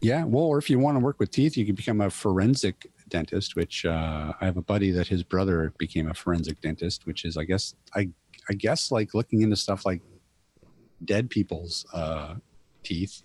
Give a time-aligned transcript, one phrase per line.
[0.00, 2.90] Yeah, well, or if you want to work with teeth, you can become a forensic
[3.08, 3.56] dentist.
[3.56, 7.36] Which uh, I have a buddy that his brother became a forensic dentist, which is,
[7.36, 8.08] I guess, I
[8.48, 10.00] I guess like looking into stuff like
[11.04, 12.34] dead people's uh,
[12.82, 13.22] teeth.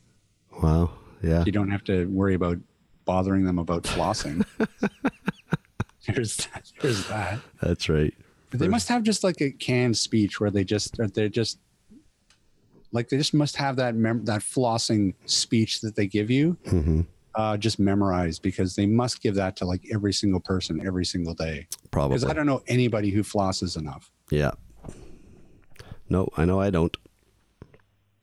[0.62, 0.92] Wow.
[1.22, 1.44] Yeah.
[1.46, 2.57] You don't have to worry about
[3.05, 4.46] bothering them about flossing.
[6.07, 7.39] there's that, there's that.
[7.62, 8.14] That's right.
[8.52, 11.60] But they must have just like a canned speech where they just they're just
[12.96, 17.02] like they just must have that mem- that flossing speech that they give you hmm
[17.36, 21.34] uh, just memorized because they must give that to like every single person every single
[21.34, 21.68] day.
[21.91, 22.16] Probably.
[22.16, 24.09] Because I don't know anybody who flosses enough.
[24.31, 24.52] Yeah.
[26.09, 26.95] No, I know I don't.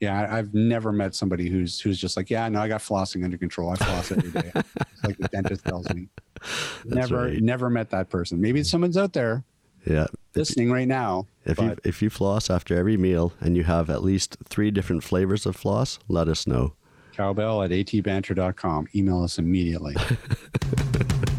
[0.00, 3.24] Yeah, I, I've never met somebody who's who's just like, yeah, no, I got flossing
[3.24, 3.70] under control.
[3.70, 4.50] I floss every day.
[5.04, 6.08] like the dentist tells me.
[6.84, 7.40] never, right.
[7.40, 8.40] never met that person.
[8.40, 9.44] Maybe someone's out there
[9.84, 10.06] Yeah.
[10.34, 11.26] Listening right now.
[11.44, 15.02] if you if you floss after every meal and you have at least three different
[15.04, 16.74] flavors of floss, let us know.
[17.12, 18.88] cowbell at atbanter.com.
[18.94, 19.94] Email us immediately.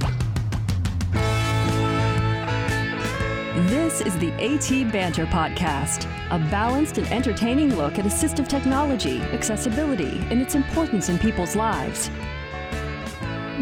[3.93, 10.17] This is the AT Banter Podcast, a balanced and entertaining look at assistive technology, accessibility,
[10.31, 12.09] and its importance in people's lives.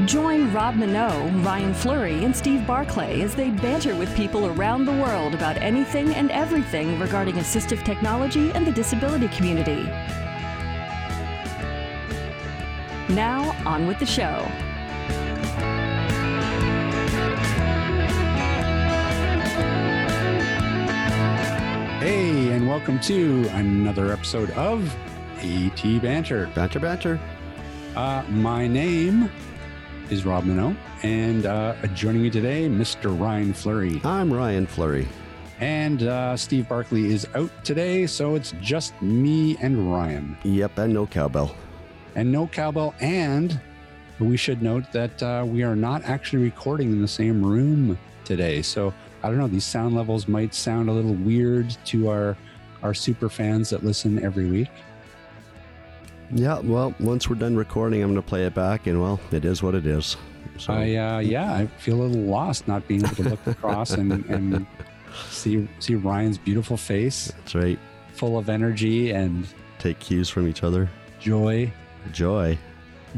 [0.05, 4.93] Join Rob Minot, Ryan Fleury, and Steve Barclay as they banter with people around the
[4.93, 9.83] world about anything and everything regarding assistive technology and the disability community.
[13.13, 14.47] Now, on with the show.
[21.99, 24.89] hey, and welcome to another episode of
[25.39, 26.49] AT Banter.
[26.55, 27.19] Banter, banter.
[27.93, 29.29] Uh, my name
[30.11, 33.17] is Rob Minot, and uh, joining me today, Mr.
[33.17, 34.01] Ryan Fleury.
[34.03, 35.07] I'm Ryan Fleury.
[35.61, 40.37] And uh, Steve Barclay is out today, so it's just me and Ryan.
[40.43, 41.55] Yep, and no cowbell.
[42.15, 42.93] And no cowbell.
[42.99, 43.57] And
[44.19, 48.61] we should note that uh, we are not actually recording in the same room today.
[48.61, 52.35] So I don't know, these sound levels might sound a little weird to our,
[52.83, 54.69] our super fans that listen every week.
[56.33, 59.43] Yeah, well, once we're done recording, I'm going to play it back, and well, it
[59.43, 60.15] is what it is.
[60.57, 63.91] So, I uh, yeah, I feel a little lost not being able to look across
[63.91, 64.65] and, and
[65.29, 67.79] see see Ryan's beautiful face, that's right.
[68.13, 69.47] full of energy and
[69.79, 70.89] Take cues from each other.
[71.19, 71.71] joy.
[72.11, 72.57] Joy.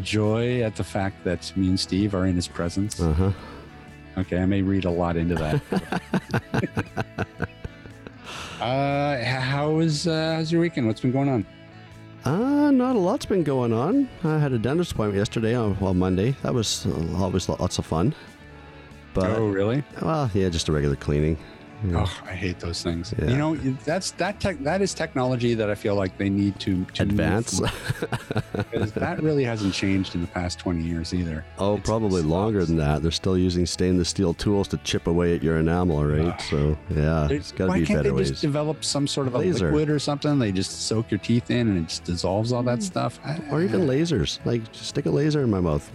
[0.02, 3.00] Joy at the fact that me and Steve are in his presence.
[3.00, 3.31] Uh huh.
[4.18, 5.62] Okay, I may read a lot into that.
[8.62, 10.88] uh, how was uh, how's your weekend?
[10.88, 11.46] What's been going on?
[12.25, 14.07] Uh, not a lot's been going on.
[14.23, 16.31] I had a dentist appointment yesterday on well Monday.
[16.44, 18.16] That was uh, always lots of fun.
[19.13, 19.84] But oh, really?
[20.01, 21.38] well, yeah, just a regular cleaning.
[21.84, 22.06] You know.
[22.08, 23.14] Oh, I hate those things.
[23.18, 23.30] Yeah.
[23.30, 23.56] You know,
[23.86, 27.60] that's that tech that is technology that I feel like they need to, to Advance.
[28.56, 31.46] because that really hasn't changed in the past 20 years either.
[31.60, 32.70] oh, It's- probably it longer sucks.
[32.70, 33.02] than that.
[33.02, 36.40] They're still using stainless steel tools to chip away at your enamel, right?
[36.42, 38.30] so yeah, it's got to Why be can't better they ways.
[38.30, 39.66] just develop some sort of a Laser.
[39.68, 40.40] liquid or something?
[40.40, 42.84] They just soak your teeth in and it just dissolves all that mm.
[42.84, 43.20] stuff.
[43.52, 44.40] Or even lasers.
[44.46, 45.90] Like, just stick a laser in my mouth.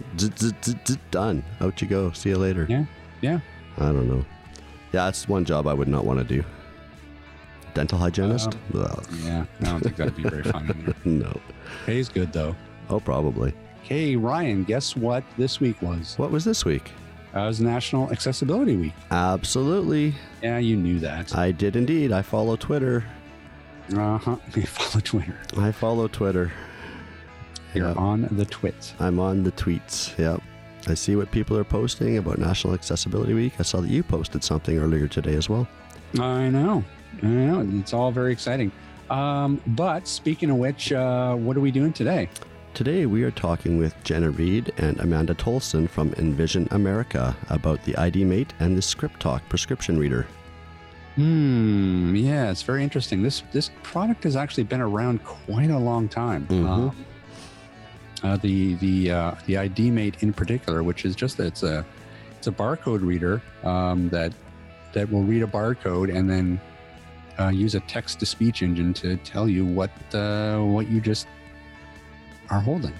[1.11, 1.43] Done.
[1.61, 2.11] Out you go.
[2.11, 2.65] See you later.
[2.69, 2.85] Yeah,
[3.21, 3.39] yeah.
[3.77, 4.25] I don't know.
[4.91, 6.43] Yeah, that's one job I would not want to do.
[7.73, 8.55] Dental hygienist?
[8.73, 10.65] Um, Yeah, I don't think that'd be very fun.
[10.83, 10.95] either.
[11.05, 11.39] no.
[11.85, 12.55] Pays good though.
[12.89, 13.53] Oh, probably.
[13.83, 16.15] Hey Ryan, guess what this week was?
[16.17, 16.91] What was this week?
[17.35, 18.93] Uh, it was National Accessibility Week.
[19.11, 20.15] Absolutely.
[20.41, 21.35] Yeah, you knew that.
[21.35, 22.11] I did indeed.
[22.11, 23.03] I follow Twitter.
[23.95, 24.35] Uh huh.
[24.55, 25.37] You follow Twitter.
[25.57, 26.51] I follow Twitter.
[27.75, 27.97] You're Yep.
[27.97, 28.93] on the twit.
[28.99, 30.17] I'm on the tweets.
[30.17, 30.41] Yep.
[30.89, 33.53] I see what people are posting about National Accessibility Week.
[33.59, 35.67] I saw that you posted something earlier today as well.
[36.19, 36.83] I know.
[37.21, 37.67] I know.
[37.79, 38.71] It's all very exciting.
[39.09, 42.29] Um, but speaking of which, uh, what are we doing today?
[42.73, 47.95] Today we are talking with Jenna Reed and Amanda Tolson from Envision America about the
[47.97, 50.27] ID Mate and the Script Talk prescription reader.
[51.15, 52.15] Hmm.
[52.15, 53.21] Yeah, it's very interesting.
[53.23, 56.45] This this product has actually been around quite a long time.
[56.47, 56.69] Mhm.
[56.69, 56.95] Um,
[58.23, 61.85] uh, the the uh, the ID Mate in particular, which is just it's a
[62.37, 64.33] it's a barcode reader um, that
[64.93, 66.59] that will read a barcode and then
[67.39, 71.27] uh, use a text to speech engine to tell you what uh, what you just
[72.49, 72.93] are holding.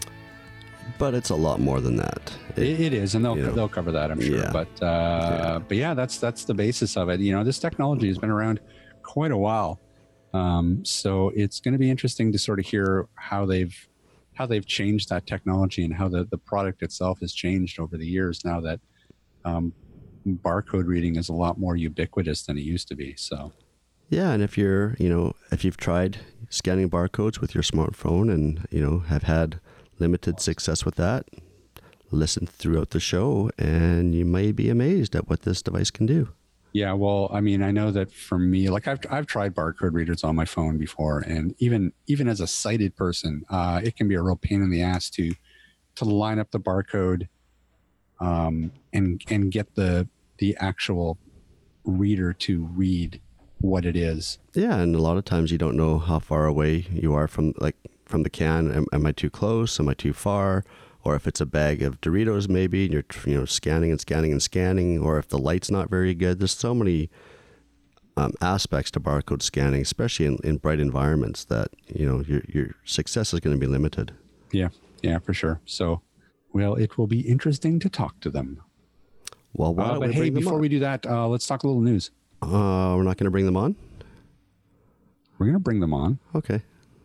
[0.97, 2.33] But it's a lot more than that.
[2.55, 4.37] It- It, is, and they'll you know, they'll cover that, I'm sure.
[4.37, 4.51] yeah.
[4.51, 7.19] But uh, but yeah, that's that's the basis of it.
[7.19, 8.59] You know, this technology has been around
[9.03, 9.79] quite a while,
[10.33, 13.75] um, so it's going to be interesting to sort of hear how they've
[14.39, 18.07] how they've changed that technology and how the the product itself has changed over the
[18.07, 18.45] years.
[18.45, 18.79] Now that
[19.43, 19.73] um,
[20.25, 23.13] barcode reading is a lot more ubiquitous than it used to be.
[23.17, 23.51] So
[24.09, 26.17] Yeah, and if you're, you know, if you've tried
[26.49, 29.59] scanning barcodes with your smartphone and, you know, have had
[29.99, 31.27] limited success with that,
[32.09, 36.29] listen throughout the show, and you may be amazed at what this device can do.
[36.71, 40.23] Yeah, well, I mean, I know that for me, like I've I've tried barcode readers
[40.23, 44.15] on my phone before, and even even as a sighted person, uh, it can be
[44.15, 45.33] a real pain in the ass to
[45.95, 47.27] to line up the barcode,
[48.19, 50.07] um, and and get the
[50.37, 51.17] the actual
[51.85, 53.19] reader to read
[53.61, 54.37] what it is.
[54.53, 57.53] Yeah, and a lot of times you don't know how far away you are from
[57.57, 57.75] like
[58.05, 58.71] from the can.
[58.71, 59.79] Am, am I too close?
[59.79, 60.63] Am I too far?
[61.09, 64.31] Or if it's a bag of Doritos, maybe, and you're you know scanning and scanning
[64.31, 66.39] and scanning, or if the light's not very good.
[66.39, 67.09] There's so many
[68.15, 72.75] um, aspects to barcode scanning, especially in, in bright environments, that you know your your
[72.85, 74.13] success is going to be limited.
[74.51, 74.69] Yeah,
[75.01, 75.61] yeah, for sure.
[75.65, 76.01] So,
[76.53, 78.61] well, it will be interesting to talk to them.
[79.53, 82.11] Well, why uh, but hey, before we do that, uh, let's talk a little news.
[82.43, 83.75] Uh, we're not going to bring them on.
[85.39, 86.19] We're going to bring them on.
[86.35, 86.61] Okay,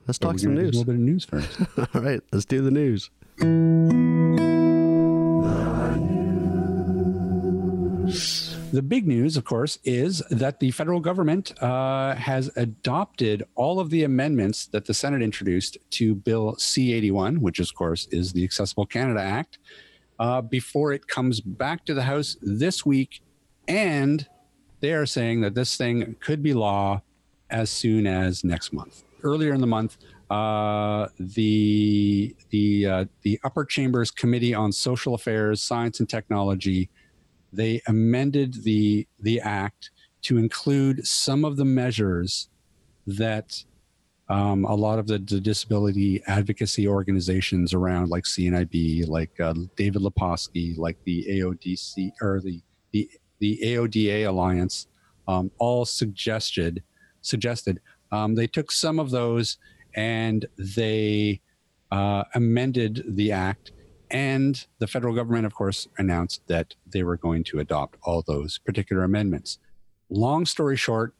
[0.06, 0.77] let's talk some news.
[0.77, 1.59] A little bit of news first.
[1.95, 3.09] All right, let's do the news.
[8.75, 13.91] The big news, of course, is that the federal government uh, has adopted all of
[13.91, 18.45] the amendments that the Senate introduced to Bill C 81, which, of course, is the
[18.45, 19.59] Accessible Canada Act,
[20.19, 23.21] uh, before it comes back to the House this week.
[23.69, 24.27] And
[24.81, 27.03] they are saying that this thing could be law
[27.51, 29.05] as soon as next month.
[29.23, 29.97] Earlier in the month,
[30.31, 36.91] uh, the the uh, the upper chambers committee on social affairs science and technology
[37.53, 39.91] they amended the the act
[40.23, 42.49] to include some of the measures
[43.06, 43.62] that
[44.31, 50.00] um, a lot of the, the, disability advocacy organizations around like CNIB, like uh, David
[50.00, 52.62] Lepofsky, like the AODC or the
[52.93, 53.11] the,
[53.41, 54.87] the AODA Alliance,
[55.29, 56.82] um, all suggested
[57.20, 57.81] suggested.
[58.12, 59.59] Um, they took some of those
[59.94, 61.41] and they
[61.91, 63.73] uh, amended the act.
[64.11, 68.58] And the federal government, of course, announced that they were going to adopt all those
[68.58, 69.58] particular amendments.
[70.11, 71.14] Long story short,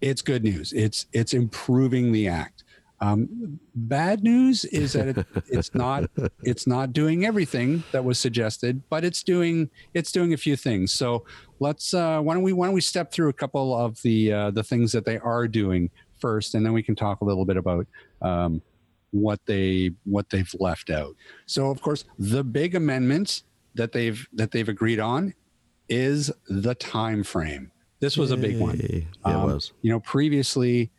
[0.00, 0.72] it's good news.
[0.72, 2.64] It's it's improving the act.
[3.00, 6.10] Um, bad news is that it, it's not
[6.42, 10.92] it's not doing everything that was suggested, but it's doing it's doing a few things.
[10.92, 11.24] So
[11.60, 14.50] let's uh, why don't we why don't we step through a couple of the uh,
[14.50, 15.90] the things that they are doing
[16.20, 17.86] first, and then we can talk a little bit about
[18.22, 18.62] um,
[19.10, 21.14] what they what they've left out.
[21.46, 23.42] So, of course, the big amendment
[23.74, 25.34] that they've that they've agreed on
[25.88, 27.70] is the time frame.
[28.00, 28.36] This was Yay.
[28.36, 28.80] a big one.
[28.82, 29.72] Yeah, um, it was.
[29.82, 30.90] You know, previously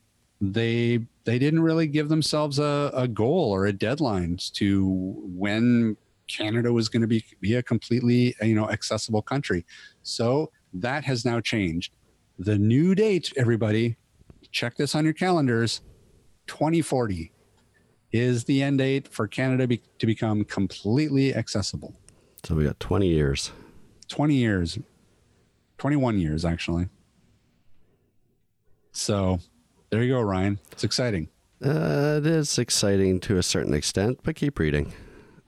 [0.42, 4.88] they they didn't really give themselves a, a goal or a deadline to
[5.26, 5.96] when
[6.28, 9.66] Canada was going to be be a completely you know accessible country.
[10.04, 11.94] So that has now changed.
[12.38, 13.98] The new date, everybody,
[14.52, 15.82] check this on your calendars
[16.48, 17.32] 2040
[18.12, 21.94] is the end date for Canada be, to become completely accessible.
[22.44, 23.52] So we got 20 years.
[24.08, 24.80] 20 years.
[25.78, 26.90] 21 years, actually.
[28.92, 29.40] So
[29.92, 30.60] there you go, Ryan.
[30.72, 31.30] It's exciting.
[31.64, 34.92] Uh, it is exciting to a certain extent, but keep reading.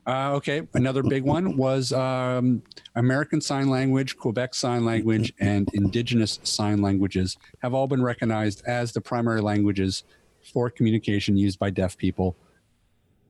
[0.08, 2.64] Uh, okay, another big one was um,
[2.96, 8.92] American Sign Language, Quebec Sign Language, and Indigenous Sign Languages have all been recognized as
[8.94, 10.04] the primary languages
[10.42, 12.36] for communication used by deaf people.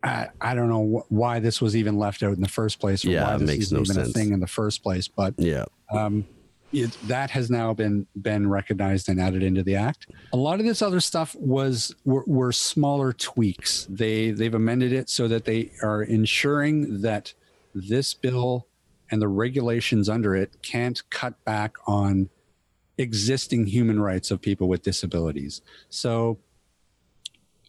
[0.02, 3.04] I, I don't know wh- why this was even left out in the first place,
[3.06, 4.10] or yeah, why this makes is no even sense.
[4.10, 5.08] a thing in the first place.
[5.10, 6.26] But yeah, um,
[6.74, 10.08] it, that has now been been recognized and added into the act.
[10.34, 13.88] A lot of this other stuff was were, were smaller tweaks.
[13.90, 17.34] They they've amended it so that they are ensuring that
[17.74, 18.68] this bill
[19.10, 22.30] and the regulations under it can't cut back on
[22.98, 25.62] existing human rights of people with disabilities.
[25.90, 26.40] So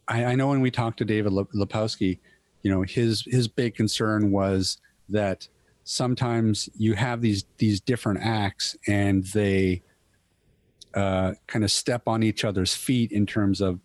[0.06, 2.18] I, I know when we talked to David Lepofsky,
[2.62, 4.78] you know his his big concern was
[5.08, 5.48] that
[5.84, 9.82] sometimes you have these these different acts and they
[10.94, 13.80] uh, kind of step on each other's feet in terms of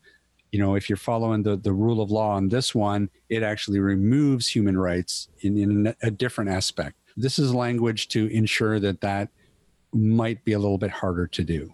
[0.51, 3.79] you know if you're following the, the rule of law on this one it actually
[3.79, 6.97] removes human rights in, in a different aspect.
[7.15, 9.29] This is language to ensure that that
[9.91, 11.73] might be a little bit harder to do.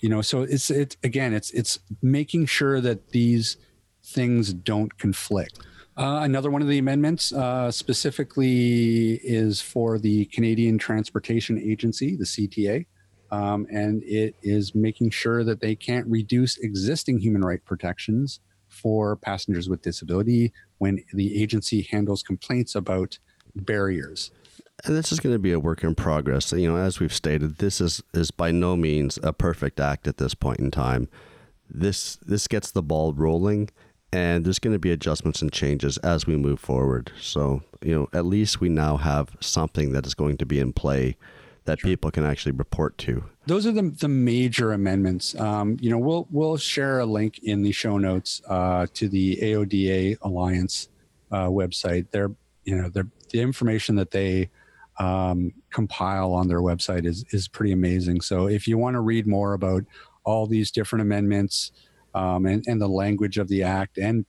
[0.00, 3.56] You know so it's it's again it's it's making sure that these
[4.04, 5.58] things don't conflict
[5.96, 12.24] uh, another one of the amendments uh, specifically is for the Canadian Transportation Agency, the
[12.24, 12.86] CTA,
[13.30, 19.16] um, and it is making sure that they can't reduce existing human right protections for
[19.16, 23.18] passengers with disability when the agency handles complaints about
[23.54, 24.30] barriers.
[24.84, 26.52] And this is going to be a work in progress.
[26.52, 30.18] You know, as we've stated, this is is by no means a perfect act at
[30.18, 31.08] this point in time.
[31.70, 33.70] This this gets the ball rolling
[34.12, 37.12] and there's going to be adjustments and changes as we move forward.
[37.20, 40.72] So, you know, at least we now have something that is going to be in
[40.72, 41.16] play
[41.64, 41.90] that sure.
[41.90, 43.24] people can actually report to.
[43.46, 45.38] Those are the, the major amendments.
[45.38, 49.36] Um, you know, we'll we'll share a link in the show notes uh, to the
[49.42, 50.88] AODA Alliance
[51.30, 52.06] uh, website.
[52.10, 52.30] They're
[52.64, 54.50] you know they're, the information that they
[54.98, 58.20] um, compile on their website is is pretty amazing.
[58.20, 59.84] So if you want to read more about
[60.24, 61.72] all these different amendments
[62.16, 64.24] um, and and the language of the act and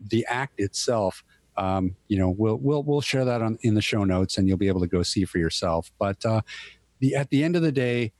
[0.00, 1.22] the act itself,
[1.56, 4.58] um, you know, we'll we'll we'll share that on in the show notes, and you'll
[4.58, 5.90] be able to go see for yourself.
[5.98, 6.42] But uh,
[6.98, 8.12] the at the end of the day,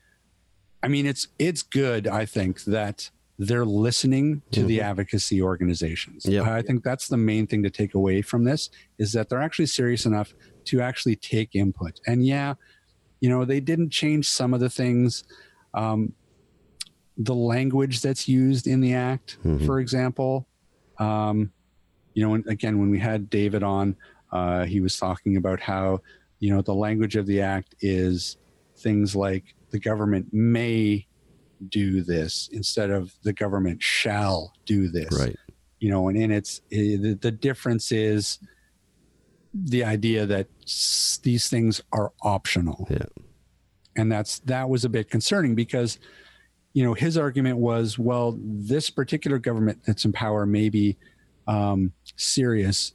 [0.84, 2.06] I mean, it's it's good.
[2.06, 3.10] I think that
[3.40, 4.68] they're listening to mm-hmm.
[4.68, 6.24] the advocacy organizations.
[6.24, 6.46] Yep.
[6.46, 9.66] I think that's the main thing to take away from this is that they're actually
[9.66, 10.32] serious enough
[10.66, 12.00] to actually take input.
[12.06, 12.54] And yeah,
[13.20, 15.24] you know, they didn't change some of the things.
[15.74, 16.14] Um,
[17.18, 19.66] the language that's used in the act, mm-hmm.
[19.66, 20.46] for example.
[20.98, 21.52] Um,
[22.14, 23.96] you know, again, when we had David on,
[24.32, 26.00] uh, he was talking about how,
[26.38, 28.36] you know, the language of the act is
[28.76, 31.06] things like the government may
[31.68, 35.18] do this instead of the government shall do this.
[35.18, 35.36] Right.
[35.80, 38.38] You know, and, and it's it, the difference is
[39.54, 40.48] the idea that
[41.22, 42.86] these things are optional.
[42.90, 43.06] Yeah.
[43.96, 45.98] And that's that was a bit concerning because
[46.72, 50.96] you know his argument was well this particular government that's in power may be
[51.46, 52.94] um, serious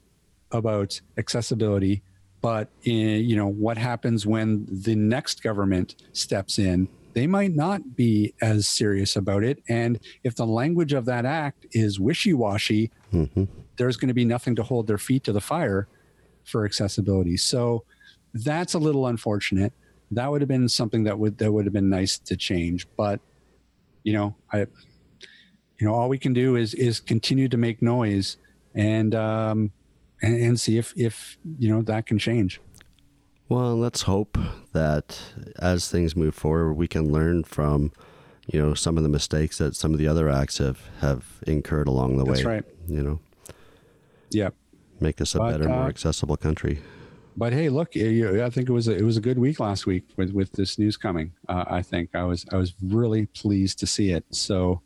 [0.51, 2.03] about accessibility
[2.42, 7.96] but in, you know what happens when the next government steps in they might not
[7.96, 13.44] be as serious about it and if the language of that act is wishy-washy mm-hmm.
[13.77, 15.88] there's going to be nothing to hold their feet to the fire
[16.46, 17.38] for accessibility.
[17.38, 17.84] So
[18.34, 19.74] that's a little unfortunate.
[20.12, 23.20] That would have been something that would that would have been nice to change, but
[24.03, 24.60] you know, I
[25.79, 28.38] you know, all we can do is is continue to make noise
[28.75, 29.72] and um
[30.22, 32.62] and, and see if if you know that can change.
[33.50, 34.38] Well, let's hope
[34.72, 35.19] that
[35.60, 37.91] as things move forward, we can learn from,
[38.48, 41.88] you know, some of the mistakes that some of the other acts have have incurred
[41.88, 42.55] along the That's way.
[42.55, 42.63] Right.
[42.88, 43.19] You know.
[44.31, 44.55] Yep
[45.03, 46.81] make this a but, better, uh, more accessible country.
[47.35, 50.03] But hey, look, I think it was a, it was a good week last week
[50.17, 51.33] with, with this news coming.
[51.49, 54.25] Uh, I think I was I was really pleased to see it.
[54.29, 54.81] So,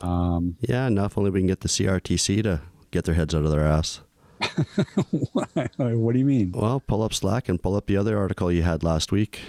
[0.00, 2.60] um, yeah, enough only we can get the CRTC to
[2.90, 4.00] get their heads out of their ass.
[5.10, 6.52] what do you mean?
[6.52, 9.40] Well, pull up Slack and pull up the other article you had last week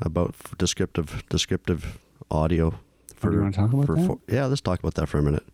[0.00, 1.98] about descriptive descriptive
[2.30, 2.78] audio.
[3.22, 4.06] For, do you want to talk about for, that?
[4.06, 5.44] For, yeah, let's talk about that for a minute.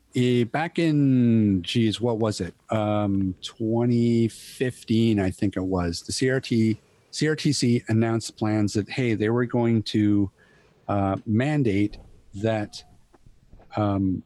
[0.50, 2.54] Back in geez what was it?
[2.70, 6.78] Um, 2015 i think it was the crt
[7.12, 10.30] crtc announced plans that hey they were going to
[10.88, 11.98] uh, mandate
[12.34, 12.82] that
[13.76, 14.22] um,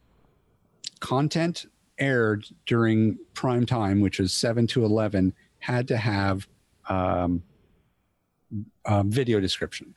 [1.00, 1.66] content
[1.98, 6.48] aired during prime time which is 7 to 11 had to have
[6.88, 7.42] um,
[9.04, 9.94] video description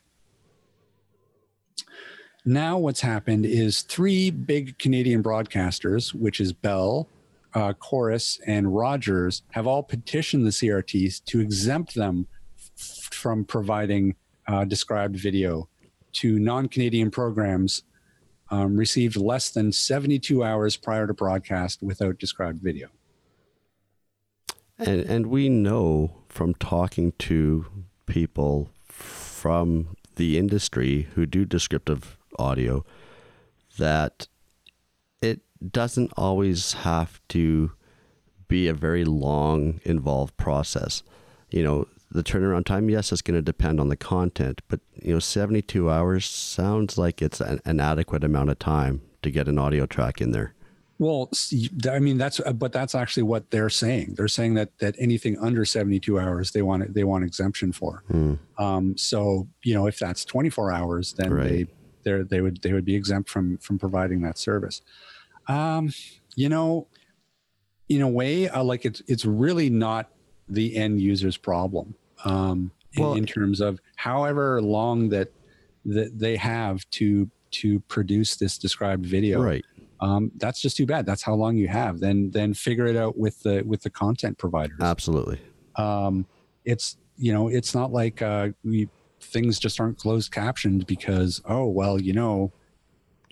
[2.45, 7.09] now, what's happened is three big Canadian broadcasters, which is Bell,
[7.55, 14.15] uh, Corus, and Rogers, have all petitioned the CRTC to exempt them f- from providing
[14.47, 15.67] uh, described video
[16.13, 17.81] to non Canadian programs
[18.51, 22.89] um, received less than 72 hours prior to broadcast without described video.
[24.77, 27.65] And, and we know from talking to
[28.05, 32.85] people from the industry who do descriptive audio
[33.77, 34.27] that
[35.21, 37.71] it doesn't always have to
[38.47, 41.03] be a very long, involved process.
[41.49, 45.13] You know, the turnaround time, yes, it's going to depend on the content, but you
[45.13, 49.57] know, 72 hours sounds like it's an, an adequate amount of time to get an
[49.57, 50.53] audio track in there.
[50.97, 51.29] Well,
[51.89, 54.13] I mean that's, but that's actually what they're saying.
[54.15, 58.03] They're saying that that anything under seventy two hours they want they want exemption for.
[58.07, 58.35] Hmm.
[58.57, 61.49] Um, so you know if that's twenty four hours, then right.
[61.49, 61.67] they
[62.05, 64.81] they they would they would be exempt from from providing that service.
[65.47, 65.93] Um,
[66.35, 66.87] you know,
[67.89, 70.09] in a way, uh, like it's it's really not
[70.47, 71.95] the end user's problem.
[72.23, 75.29] Um, well, in, in terms of however long that
[75.85, 79.65] that they have to to produce this described video, right?
[80.01, 81.05] Um, that's just too bad.
[81.05, 81.99] That's how long you have.
[81.99, 84.77] Then then figure it out with the with the content providers.
[84.81, 85.39] Absolutely.
[85.75, 86.25] Um,
[86.63, 88.89] it's you know it's not like uh, we
[89.25, 92.51] things just aren't closed captioned because oh well you know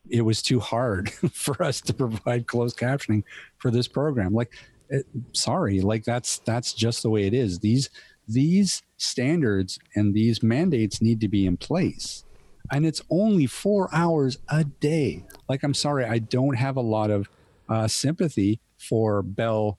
[0.09, 3.23] it was too hard for us to provide closed captioning
[3.57, 4.33] for this program.
[4.33, 4.53] Like
[4.89, 7.59] it, eh, sorry like that's that's just the way it is.
[7.59, 7.89] These
[8.27, 12.23] these standards and these mandates need to be in place
[12.71, 15.25] and it's only four hours a day.
[15.49, 17.29] Like i'm sorry i don't have a lot of
[17.69, 19.77] uh, sympathy for Bell,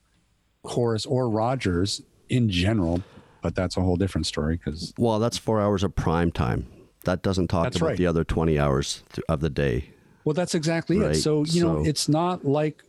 [0.62, 3.02] Corus, or Rogers in general,
[3.44, 6.66] but that's a whole different story because Well, that's four hours of prime time.
[7.04, 7.96] That doesn't talk about right.
[7.98, 9.90] the other 20 hours of the day.
[10.24, 11.16] well, that's exactly Right, it.
[11.16, 12.82] So you know, it's not like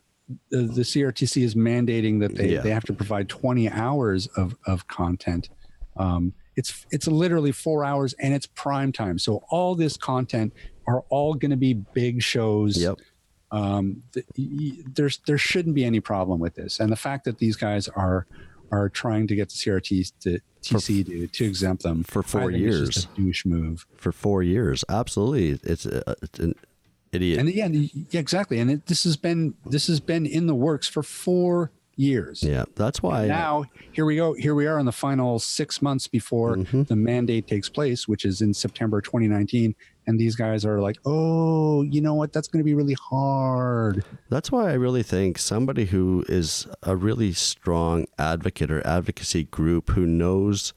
[0.50, 2.62] the, the CRTC is mandating that they, Yeah.
[2.62, 5.50] they have to provide 20 hours of of content.
[5.98, 9.20] Um, it's it's literally four hours and it's prime time.
[9.20, 10.54] So all this content
[10.88, 12.78] are all going to be big shows.
[12.82, 12.96] Yep.
[13.52, 17.38] um, th- y- there's there shouldn't be any problem with this, and the fact that
[17.40, 18.26] these guys are
[18.76, 22.54] are trying to get the CRT to TC to, to exempt them For four I
[22.54, 23.08] think is just years.
[23.18, 23.86] a douche move.
[23.98, 24.84] For four years.
[24.90, 25.60] Absolutely.
[25.72, 26.56] It's, uh, it's an
[27.12, 27.40] idiot.
[27.40, 28.60] And yeah, yeah, exactly.
[28.60, 32.44] And it, this has been this has been in the works for four years.
[32.44, 32.66] yeah.
[32.76, 33.26] That's why.
[33.28, 34.34] Now here we go.
[34.34, 36.84] Here we are in the final six months before Mm-hmm.
[36.84, 39.76] the mandate takes place, which is in September 2019.
[40.08, 42.32] And these guys are like, "Oh, you know what?
[42.32, 46.96] That's going to be really hard." That's why I really think somebody who is a
[46.96, 50.74] really strong advocate or advocacy group who knows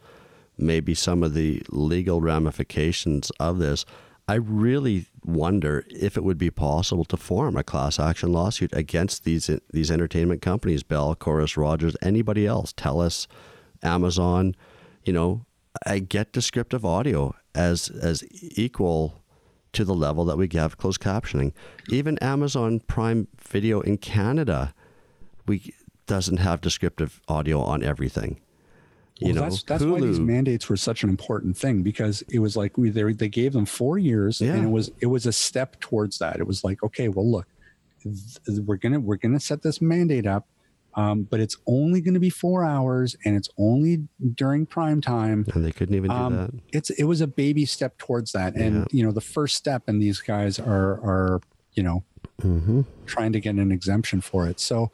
[0.58, 3.84] maybe some of the legal ramifications of this,
[4.26, 9.24] I really wonder if it would be possible to form a class action lawsuit against
[9.24, 13.26] these these entertainment companies, Bell, Corus, Rogers, anybody else, Telus,
[13.82, 14.54] Amazon.
[15.04, 15.46] You know,
[15.86, 18.24] I get descriptive audio as as
[18.56, 19.20] equal
[19.72, 21.52] to the level that we have closed captioning.
[21.90, 24.72] Even Amazon Prime Video in Canada,
[25.46, 25.74] we
[26.06, 28.40] doesn't have descriptive audio on everything.
[29.18, 32.38] You well, know, that's that's why these mandates were such an important thing because it
[32.38, 34.54] was like we they, they gave them four years Yeah.
[34.54, 36.36] and it was it was a step towards that.
[36.38, 37.46] It was like okay, well look,
[38.04, 40.46] th- we're gonna we're gonna set this mandate up,
[40.98, 45.46] um, but it's only going to be four hours and it's only during prime time.
[45.54, 46.50] and they couldn't even do Um, that.
[46.72, 48.84] it's it was a baby step towards that, and Yeah.
[48.90, 51.40] you know the first step, and these guys are are
[51.74, 52.04] you know
[52.42, 54.60] hmm trying to get an exemption for it.
[54.60, 54.90] So,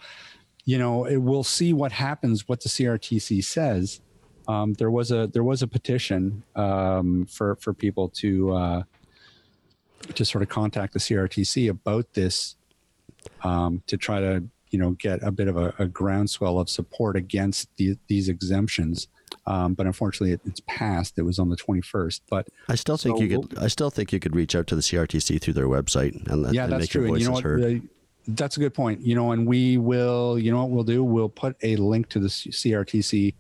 [0.65, 2.47] you know, it, we'll see what happens.
[2.49, 4.01] What the CRTC says.
[4.47, 8.83] Um, there was a there was a petition um, for for people to uh,
[10.15, 12.57] to sort of contact the CRTC about this
[13.43, 17.17] um, to try to you know get a bit of a, a groundswell of support
[17.17, 19.07] against the, these exemptions.
[19.47, 21.17] Um, but unfortunately, it, it's passed.
[21.17, 22.25] It was on the twenty first.
[22.29, 23.57] But I still think So you could.
[23.57, 26.65] I still think you could reach out to the CRTC through their website and, yeah,
[26.65, 27.03] and that's make true.
[27.03, 27.45] your And you know what?
[27.45, 27.63] heard.
[27.63, 27.87] Uh,
[28.27, 29.01] that's a good point.
[29.01, 30.41] You know, and we will.
[30.41, 31.05] You know what we'll do?
[31.05, 33.33] We'll put a link to the CRTC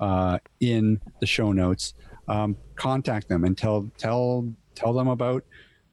[0.00, 1.92] uh, in the show notes.
[2.28, 5.44] Um, contact them and tell tell tell them about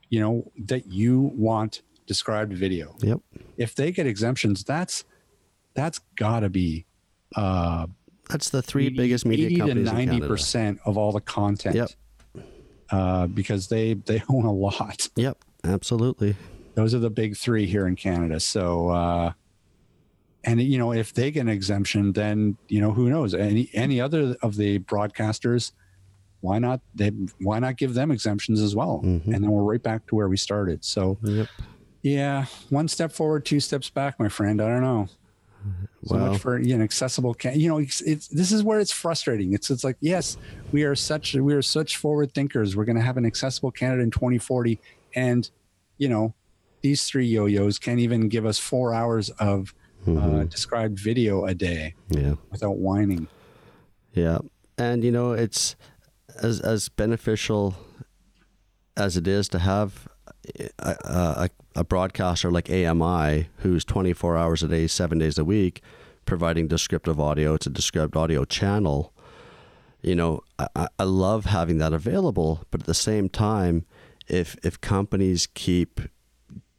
[0.10, 2.96] you know that you want described video.
[3.02, 3.20] Yep.
[3.58, 5.04] If they get exemptions, that's
[5.74, 6.86] that's got to be
[7.36, 7.88] uh,
[8.30, 11.76] That's the three biggest media 80 to companies in ninety percent of all the content.
[11.76, 11.90] Yep.
[12.92, 15.10] Uh, because they they own a lot.
[15.16, 15.38] Yep.
[15.64, 16.36] Absolutely.
[16.76, 18.40] Those are the big three here in Canada.
[18.40, 19.32] So, uh,
[20.44, 23.34] and you know, if they get an exemption, then you know who knows?
[23.34, 25.72] Any any other of the broadcasters,
[26.42, 26.82] why not?
[26.94, 29.02] They why not give them exemptions as well?
[29.04, 29.26] Mhm.
[29.26, 30.84] And then we're right back to where we started.
[30.86, 31.48] So, Yep.
[32.06, 34.62] Yeah, one step forward, two steps back, my friend.
[34.62, 35.08] I don't know.
[36.06, 37.34] So much for you know, accessible.
[37.34, 39.54] Can, you know, it's, it's this is where it's frustrating.
[39.54, 40.38] It's it's like yes,
[40.72, 42.76] we are such we are such forward thinkers.
[42.76, 44.80] We're going to have an accessible Canada in 2040,
[45.16, 45.50] and
[45.98, 46.36] you know,
[46.82, 49.74] these three yo-yos can't even give us four hours of
[50.08, 52.36] uh, described video a day Yeah.
[52.52, 53.28] without whining.
[54.14, 54.38] Yeah,
[54.78, 55.76] and you know it's
[56.44, 57.74] as as beneficial
[58.96, 60.08] as it is to have
[60.80, 65.82] a, a, broadcaster like AMI who's 24 hours a day, seven days a week,
[66.26, 67.54] providing descriptive audio.
[67.54, 69.14] It's a described audio channel.
[70.02, 73.86] You know, I, I- I love having that available, but at the same time,
[74.28, 76.02] if if companies keep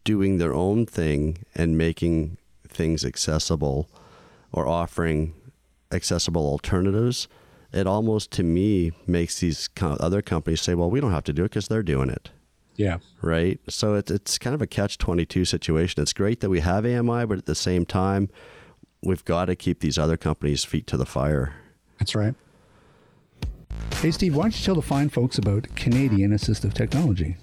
[0.05, 3.89] doing their own thing and making things accessible
[4.53, 5.35] or offering
[5.93, 7.29] accessible alternatives,
[7.73, 11.43] it almost to me makes these other companies say, "Well, we don't have to do
[11.45, 12.31] it because they're doing it."
[12.77, 13.59] Yeah, Right?
[13.69, 16.03] So it's it's kind of a catch twenty two situation.
[16.03, 18.29] It's great that we have AMI, but at the same time,
[19.03, 21.55] we've got to keep these other companies' feet to the fire.
[21.99, 22.35] that's right.
[23.97, 27.37] Hey, Steve, why don't you tell the fine folks about Canadian assistive technology?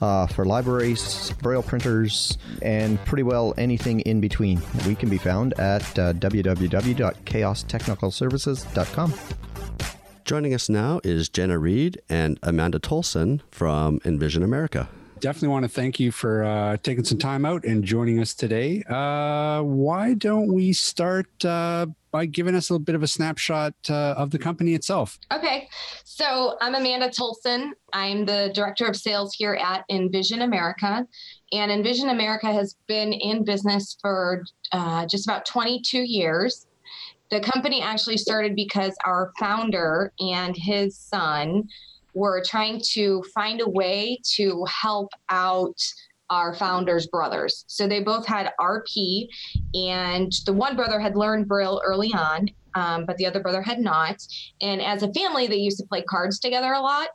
[0.00, 4.60] uh, for libraries, braille printers, and pretty well anything in between.
[4.86, 9.14] We can be found at uh, www.chaostechnicalservices.com.
[10.24, 14.88] Joining us now is Jenna Reed and Amanda Tolson from Envision America.
[15.20, 18.82] definitely want to thank you for uh, taking some time out and joining us today.
[18.88, 23.74] Uh, why don't we start uh, by giving us a little bit of a snapshot
[23.90, 25.18] uh, of the company itself?
[25.32, 25.68] Okay,
[26.04, 27.70] so I'm Amanda Tolson.
[27.92, 31.08] I'm the director of sales here at Envision America.
[31.50, 36.68] And Envision America has been in business for uh, just about 22 years.
[37.32, 41.68] The company actually started because our founder and his son
[42.14, 45.80] were trying to find a way to help out
[46.34, 47.64] our founder's brothers.
[47.68, 49.28] So they both had RP,
[49.74, 53.78] and the one brother had learned Braille early on, um, but the other brother had
[53.78, 54.16] not.
[54.60, 57.08] And as a family, they used to play cards together a lot.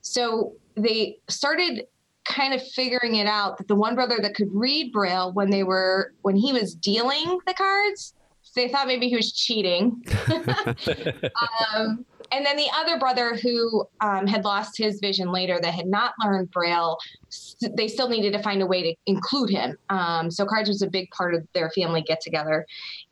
[0.00, 1.84] So they started
[2.24, 5.64] kind of figuring it out that the one brother that could read Braille when they
[5.64, 8.14] were when he was dealing the cards,
[8.54, 10.02] they thought maybe he was cheating.
[11.74, 15.86] um, and then the other brother who um, had lost his vision later that had
[15.86, 16.98] not learned braille
[17.76, 19.76] they still needed to find a way to include him.
[19.88, 22.66] Um, so cards was a big part of their family get together.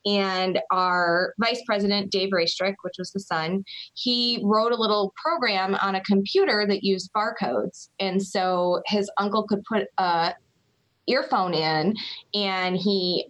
[0.05, 5.75] And our vice president dave Raistrick which was the son he wrote a little program
[5.77, 7.89] on a computer that used barcodes.
[7.99, 10.35] And so his uncle could put a
[11.07, 11.95] earphone in
[12.35, 13.27] and he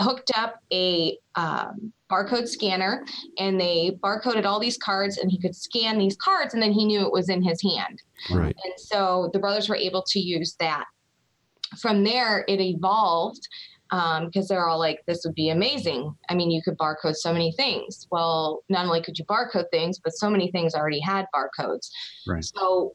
[0.00, 3.04] hooked up a um, barcode scanner
[3.38, 6.84] and they barcoded all these cards and he could scan these cards and then he
[6.84, 8.02] knew it was in his hand.
[8.30, 8.56] Right.
[8.64, 10.84] And so the brothers were able to use that.
[11.80, 13.46] From there, it evolved
[13.90, 16.14] because um, they're all like, this would be amazing.
[16.28, 18.06] I mean, you could barcode so many things.
[18.10, 21.90] Well, not only could you barcode things, but so many things already had barcodes.
[22.26, 22.44] Right.
[22.44, 22.94] So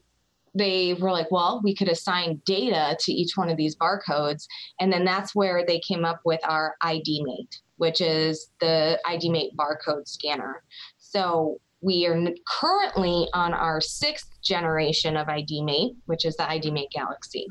[0.54, 4.46] they were like, well, we could assign data to each one of these barcodes.
[4.80, 9.54] And then that's where they came up with our ID Mate, which is the IDMate
[9.56, 10.62] barcode scanner.
[10.98, 17.46] So we are currently on our sixth generation of IDMate, which is the IDMate Galaxy.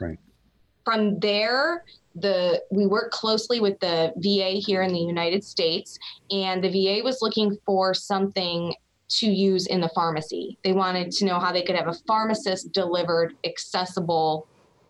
[0.00, 0.18] Right.
[0.84, 5.98] From there, the we work closely with the VA here in the United States,
[6.30, 8.74] and the VA was looking for something
[9.08, 10.58] to use in the pharmacy.
[10.64, 14.46] They wanted to know how they could have a pharmacist delivered accessible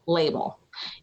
[0.06, 0.58] label.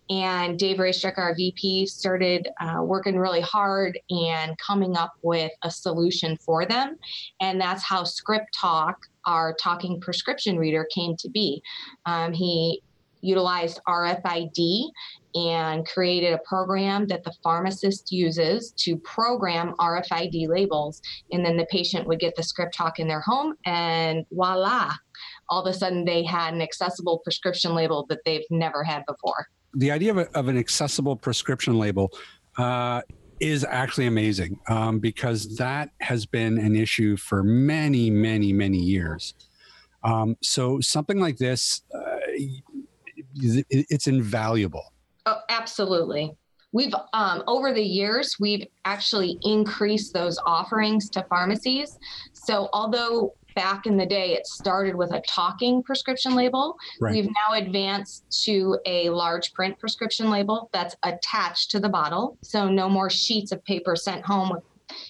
[0.09, 5.71] And Dave Raistrick, our VP, started uh, working really hard and coming up with a
[5.71, 6.97] solution for them.
[7.41, 11.61] And that's how Script Talk, our talking prescription reader, came to be.
[12.05, 12.81] Um, he
[13.25, 14.89] utilized RFID
[15.33, 21.01] and created a program that the pharmacist uses to program RFID labels.
[21.31, 24.93] And then the patient would get the script talk in their home, and voila,
[25.49, 29.47] all of a sudden they had an accessible prescription label that they've never had before.
[29.75, 32.11] The idea of, a, of an accessible prescription label
[32.57, 33.01] uh,
[33.39, 39.33] is actually amazing um, because that has been an issue for many, many, many years.
[40.03, 42.17] Um, so something like this, uh,
[43.35, 44.93] it's invaluable.
[45.25, 46.31] Oh, absolutely.
[46.71, 51.97] We've um, over the years we've actually increased those offerings to pharmacies.
[52.33, 57.13] So although back in the day it started with a talking prescription label, right.
[57.13, 62.37] we've now advanced to a large print prescription label that's attached to the bottle.
[62.41, 64.63] So no more sheets of paper sent home with,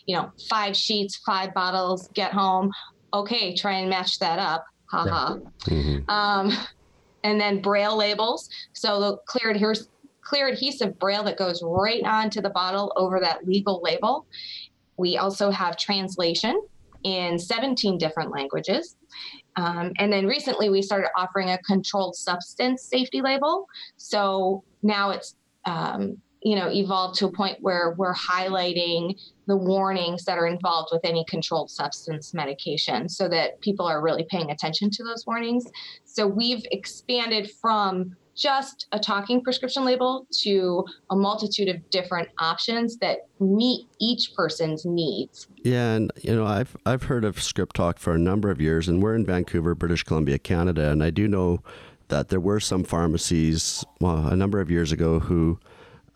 [0.06, 2.72] you know, five sheets, five bottles, get home.
[3.14, 4.66] Okay, try and match that up.
[4.90, 5.34] Haha.
[5.34, 5.44] Right.
[5.66, 6.10] Mm-hmm.
[6.10, 6.52] Um,
[7.24, 8.50] and then braille labels.
[8.74, 9.90] So the clear here's
[10.22, 14.26] clear adhesive braille that goes right onto the bottle over that legal label.
[14.98, 16.62] We also have translation
[17.06, 18.98] in 17 different languages.
[19.56, 23.68] Um, and then recently we started offering a controlled substance safety label.
[23.96, 30.26] So now it's, um, you know, evolved to a point where we're highlighting the warnings
[30.26, 34.90] that are involved with any controlled substance medication so that people are really paying attention
[34.90, 35.66] to those warnings.
[36.06, 42.98] So we've expanded from just a talking prescription label to a multitude of different options
[42.98, 45.48] that meet each person's needs.
[45.64, 48.88] Yeah, and you know, I've I've heard of Script Talk for a number of years,
[48.88, 51.62] and we're in Vancouver, British Columbia, Canada, and I do know
[52.10, 55.60] that there were some pharmacies well, a number of years ago who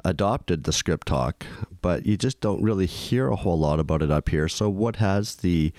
[0.05, 1.45] adopted the Script Talk,
[1.81, 4.47] but you just don't really hear a whole lot about it up here.
[4.47, 5.71] So, what has the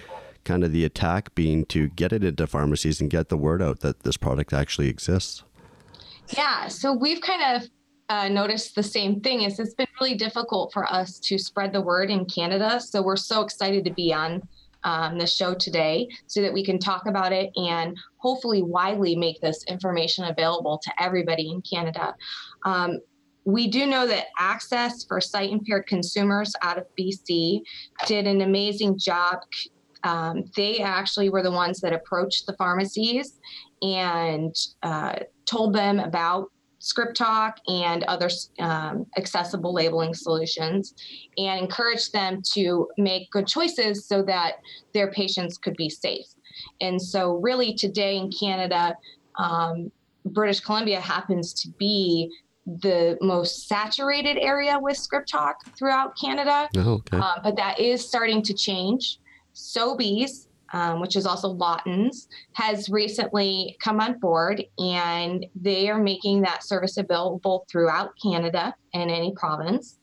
[0.45, 3.81] kind of the attack being to get it into pharmacies and get the word out
[3.81, 5.43] that this product actually exists?
[6.37, 7.69] Yeah, so we've kind of
[8.09, 9.43] uh, noticed the same thing.
[9.43, 12.81] Is it's been really difficult for us to spread the word in Canada.
[12.81, 14.43] So we're so excited to be on
[14.85, 19.41] um, the show today so that we can talk about it and hopefully widely make
[19.41, 22.15] this information available to everybody in Canada.
[22.65, 22.99] Um,
[23.45, 27.63] we do know that Access for Sight Impaired Consumers out of BC
[28.07, 29.39] did an amazing job.
[30.05, 33.39] Um, they actually were the ones that approached the pharmacies
[33.83, 35.17] and uh,
[35.51, 40.95] told them about Script Talk and other um, accessible labeling solutions
[41.37, 44.55] and encouraged them to make good choices so that
[44.95, 46.27] their patients could be safe.
[46.81, 48.97] And so, really, today in Canada,
[49.37, 49.93] um,
[50.25, 52.31] British Columbia happens to be
[52.67, 56.69] the most saturated area with Script Talk throughout Canada.
[56.77, 57.19] Oh, okay.
[57.19, 59.19] Um, but that is starting to change.
[59.55, 66.43] Sobeys, um, which is also Lawton's, has recently come on board and they are making
[66.43, 69.99] that service available throughout Canada and any province.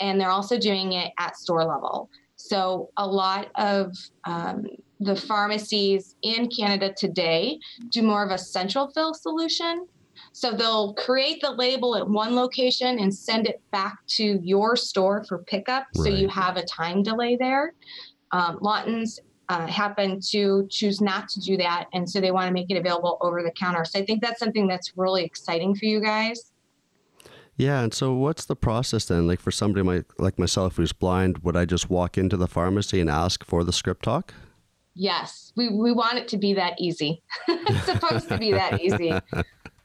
[0.00, 2.10] And they're also doing it at store level.
[2.36, 4.64] So a lot of um,
[5.00, 7.58] the pharmacies in Canada today
[7.90, 9.86] do more of a central fill solution.
[10.32, 15.24] So they'll create the label at one location and send it back to your store
[15.24, 15.86] for pickup.
[15.96, 16.04] Right.
[16.04, 17.74] So you have a time delay there.
[18.30, 21.86] Um, Lawton's uh, happen to choose not to do that.
[21.92, 23.84] And so they want to make it available over the counter.
[23.84, 26.52] So I think that's something that's really exciting for you guys.
[27.56, 29.26] Yeah, and so what's the process then?
[29.26, 33.00] Like for somebody my, like myself who's blind, would I just walk into the pharmacy
[33.00, 34.32] and ask for the script talk?
[34.94, 37.22] Yes, we, we want it to be that easy.
[37.48, 39.12] it's supposed to be that easy.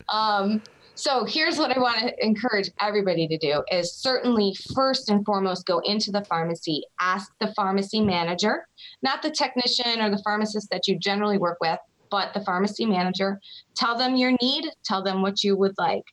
[0.09, 0.61] Um,
[0.95, 5.65] so here's what I want to encourage everybody to do is certainly first and foremost
[5.65, 8.67] go into the pharmacy, ask the pharmacy manager,
[9.01, 11.79] not the technician or the pharmacist that you generally work with,
[12.11, 13.39] but the pharmacy manager.
[13.75, 16.03] Tell them your need, tell them what you would like.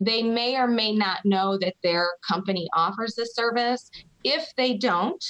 [0.00, 3.90] They may or may not know that their company offers this service.
[4.22, 5.22] If they don't,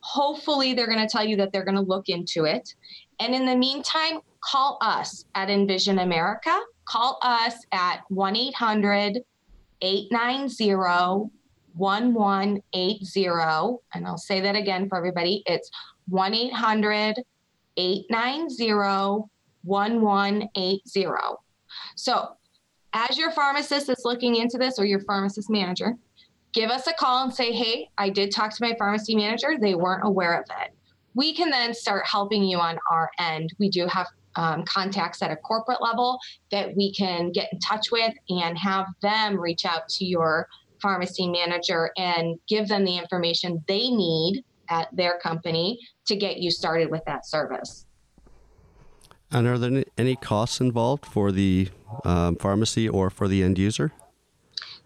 [0.00, 2.74] hopefully they're going to tell you that they're going to look into it.
[3.18, 6.58] And in the meantime, call us at Envision America
[6.90, 9.20] call us at 1 800
[9.80, 11.30] 890
[11.74, 13.26] 1180.
[13.94, 15.70] And I'll say that again for everybody it's
[16.08, 17.22] 1 800
[17.76, 19.28] 890
[19.62, 21.06] 1180.
[21.96, 22.28] So,
[22.92, 25.94] as your pharmacist is looking into this or your pharmacist manager,
[26.52, 29.56] give us a call and say, Hey, I did talk to my pharmacy manager.
[29.60, 30.72] They weren't aware of it.
[31.14, 33.52] We can then start helping you on our end.
[33.60, 36.18] We do have um, contacts at a corporate level
[36.50, 40.48] that we can get in touch with and have them reach out to your
[40.80, 46.50] pharmacy manager and give them the information they need at their company to get you
[46.50, 47.86] started with that service.
[49.32, 51.68] And are there any costs involved for the
[52.04, 53.92] um, pharmacy or for the end user?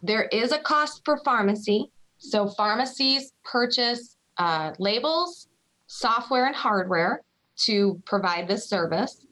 [0.02, 1.90] There is a cost for pharmacy.
[2.18, 5.48] So, pharmacies purchase uh, labels,
[5.86, 7.22] software, and hardware
[7.64, 9.26] to provide this service.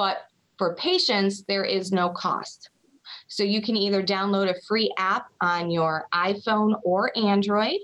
[0.00, 2.70] But for patients, there is no cost.
[3.28, 7.80] So you can either download a free app on your iPhone or Android,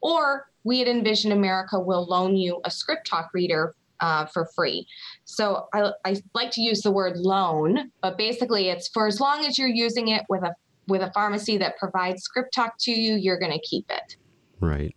[0.00, 4.84] or we at Envision America will loan you a script talk reader uh, for free.
[5.26, 9.46] So I, I, like to use the word loan, but basically it's for as long
[9.46, 10.52] as you're using it with a
[10.88, 14.16] with a pharmacy that provides script talk to you, you're going to keep it.
[14.58, 14.96] Right.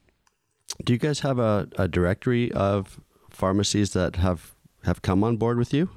[0.84, 4.56] Do you guys have a, a directory of pharmacies that have
[4.86, 5.92] have come on board with you?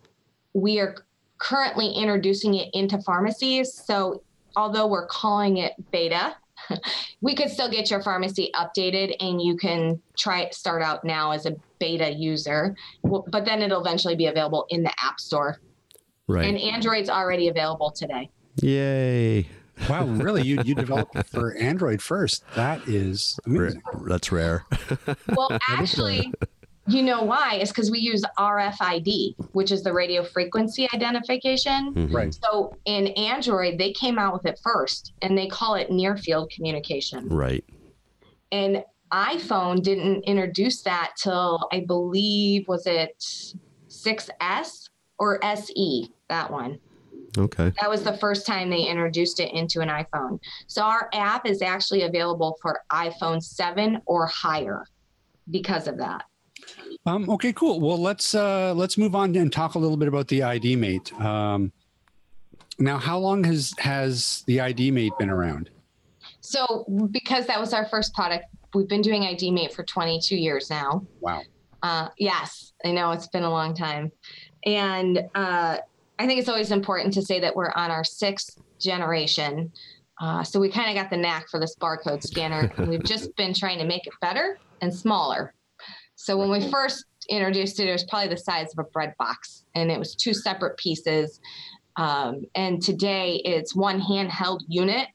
[0.55, 0.97] we are
[1.39, 3.73] currently introducing it into pharmacies.
[3.73, 4.23] So
[4.57, 6.37] although we're calling it beta,
[7.21, 11.47] we could still get your pharmacy updated and you can try start out now as
[11.47, 15.61] a beta user but then it'll eventually be available in the app store
[16.29, 16.45] Right.
[16.47, 18.31] And Android's already available today.
[18.63, 19.49] Yay.
[19.89, 20.43] Wow, really?
[20.43, 22.45] You you developed for Android first?
[22.57, 23.83] That is amazing.
[24.07, 24.67] That's rare.
[25.37, 26.33] well, actually,
[26.89, 27.57] You know why?
[27.61, 31.95] It's because we use RFID, which is the radio frequency identification.
[31.95, 32.13] Mhm.
[32.15, 32.35] Right.
[32.43, 36.51] So in Android, they came out with it first and they call it near field
[36.51, 37.29] communication.
[37.29, 37.65] Right.
[38.51, 43.23] And iPhone didn't introduce that till I believe was it
[43.89, 44.88] 6S
[45.19, 46.79] or SE, that one.
[47.37, 47.73] Okay.
[47.81, 50.41] That was the first time they introduced it into an iPhone.
[50.67, 54.87] So our app is actually available for iPhone 7 or higher
[55.51, 56.25] because of that.
[57.07, 57.81] Um, okay, cool.
[57.81, 61.13] Well, let's uh, let's move on and talk a little bit about the ID Mate.
[61.21, 61.73] Um,
[62.79, 65.71] now, how long has has the ID Mate been around?
[66.41, 70.71] So because that was our first product, we've been doing ID Mate for 22 years
[70.71, 71.07] now.
[71.21, 71.43] Wow.
[71.83, 74.11] Uh, yes, I know it's been a long time.
[74.65, 75.79] And uh,
[76.19, 79.73] I think it's always important to say that we're on our sixth generation.
[80.21, 82.73] Uh, so we kind of got the knack for this barcode scanner.
[82.77, 85.55] and we've just been trying to make it better and smaller.
[86.17, 89.65] So when we first introduced it, it was probably the size of a bread box,
[89.75, 91.41] and it was two separate pieces.
[91.97, 95.09] Um, and today it's one handheld unit.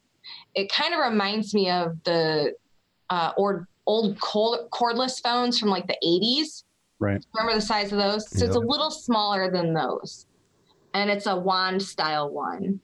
[0.56, 2.54] It kind of reminds me of the
[3.10, 6.64] uh, or old cordless phones from like the 80s.
[7.04, 7.26] Right.
[7.36, 8.30] Remember the size of those?
[8.30, 10.26] So it's a little smaller than those.
[10.94, 12.80] And it's a wand style one.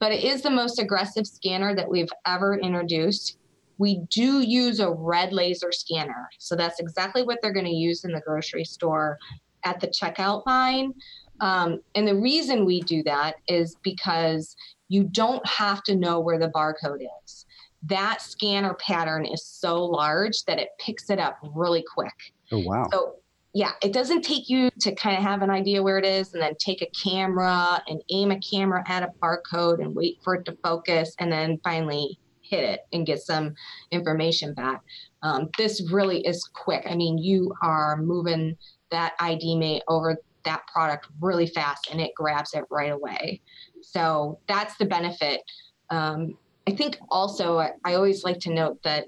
[0.00, 3.36] But it is the most aggressive scanner that we've ever introduced.
[3.76, 6.30] We do use a red laser scanner.
[6.38, 9.18] So that's exactly what they're going to use in the grocery store
[9.64, 10.94] at the checkout line.
[11.40, 14.56] Um, and the reason we do that is because
[14.88, 17.44] you don't have to know where the barcode is.
[17.84, 22.14] That scanner pattern is so large that it picks it up really quick.
[22.50, 22.88] Oh wow.
[22.90, 23.16] So
[23.54, 26.42] yeah, it doesn't take you to kind of have an idea where it is and
[26.42, 30.44] then take a camera and aim a camera at a barcode and wait for it
[30.44, 33.54] to focus and then finally hit it and get some
[33.90, 34.82] information back.
[35.22, 36.86] Um, this really is quick.
[36.88, 38.56] I mean, you are moving
[38.90, 43.40] that ID mate over that product really fast and it grabs it right away.
[43.82, 45.42] So that's the benefit.
[45.90, 49.06] Um, I think also, I, I always like to note that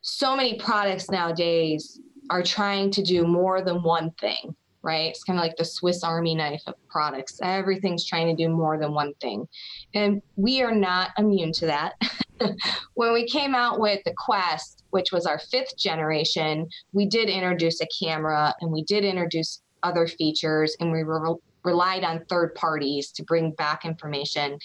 [0.00, 5.10] so many products nowadays are trying to do more than one thing, right?
[5.10, 7.38] It's kind of like the Swiss Army knife of products.
[7.42, 9.46] Everything's trying to do more than one thing.
[9.94, 11.94] And we are not immune to that.
[12.94, 17.80] when we came out with the Quest, which was our fifth generation, we did introduce
[17.80, 23.10] a camera and we did introduce other features and we re- relied on third parties
[23.12, 24.58] to bring back information.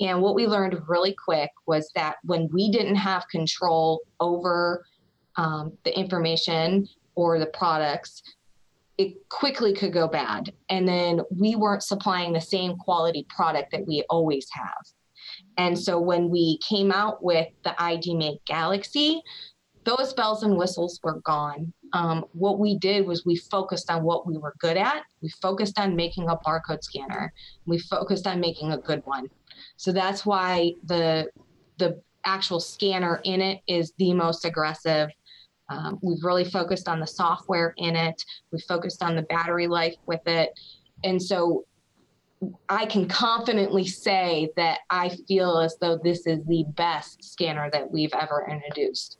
[0.00, 4.84] And what we learned really quick was that when we didn't have control over
[5.36, 8.22] um, the information or the products,
[8.96, 10.52] it quickly could go bad.
[10.68, 14.84] And then we weren't supplying the same quality product that we always have.
[15.56, 19.20] And so when we came out with the ID Mate Galaxy,
[19.82, 21.72] those bells and whistles were gone.
[21.92, 25.02] Um, what we did was we focused on what we were good at.
[25.20, 27.32] We focused on making a barcode scanner.
[27.66, 29.26] We focused on making a good one.
[29.76, 31.30] So that's why the
[31.78, 35.08] the actual scanner in it is the most aggressive.
[35.68, 38.22] Um, we've really focused on the software in it.
[38.52, 40.58] We focused on the battery life with it,
[41.04, 41.64] and so
[42.68, 47.90] I can confidently say that I feel as though this is the best scanner that
[47.90, 49.18] we've ever introduced.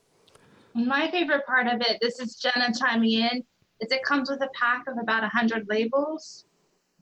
[0.75, 3.45] My favorite part of it, this is Jenna chiming in,
[3.81, 6.45] is it comes with a pack of about 100 labels,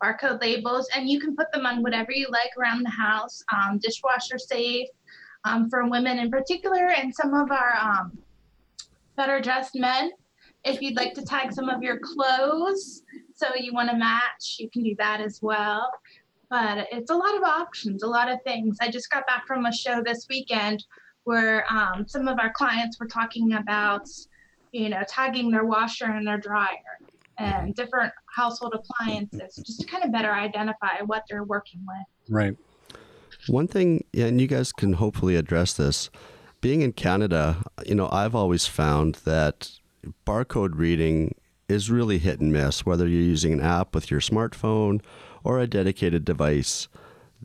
[0.03, 3.79] barcode labels, and you can put them on whatever you like around the house, um,
[3.79, 4.89] dishwasher safe
[5.45, 8.17] um, for women in particular, and some of our um,
[9.17, 10.11] better dressed men.
[10.65, 13.03] If you'd like to tag some of your clothes
[13.35, 15.91] so you want to match, you can do that as well.
[16.49, 18.79] But it's a lot of options, a lot of things.
[18.81, 20.85] I just got back from a show this weekend
[21.25, 24.09] where um, some of our clients were talking about,
[24.73, 26.99] you know, tagging their washer and their dryer
[27.39, 32.33] and different household appliances just to kind of better identify what they're working with.
[32.33, 32.57] Right.
[33.49, 36.11] One thing, and you guys can hopefully address this.
[36.67, 39.71] Being in Canada, you know, I've always found that
[40.27, 41.37] barcode reading
[41.69, 45.01] is really hit and miss, whether you're using an app with your smartphone
[45.45, 46.89] or a dedicated device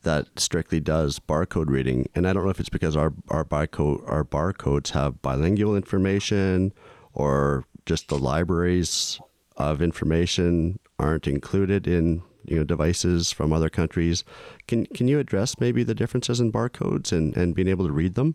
[0.01, 2.07] that strictly does barcode reading.
[2.15, 6.73] And I don't know if it's because our our barcode our barcodes have bilingual information
[7.13, 9.19] or just the libraries
[9.55, 14.23] of information aren't included in you know devices from other countries.
[14.67, 18.15] Can can you address maybe the differences in barcodes and, and being able to read
[18.15, 18.33] them?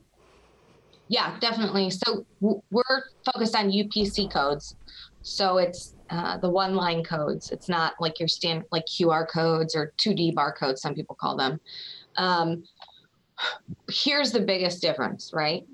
[1.08, 1.90] Yeah, definitely.
[1.90, 4.76] So w- we're focused on UPC codes.
[5.22, 7.50] So it's uh, the one line codes.
[7.50, 11.60] It's not like your stand like QR codes or 2D barcodes, some people call them.
[12.16, 12.64] Um,
[13.90, 15.64] here's the biggest difference, right?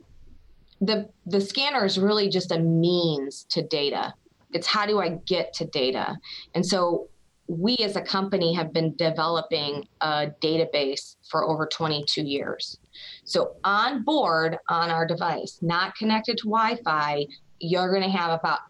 [0.80, 4.14] The the scanner is really just a means to data.
[4.52, 6.16] It's how do I get to data?
[6.54, 7.08] And so
[7.48, 12.78] we as a company have been developing a database for over 22 years.
[13.24, 17.26] So on board on our device, not connected to Wi-Fi,
[17.58, 18.60] you're going to have about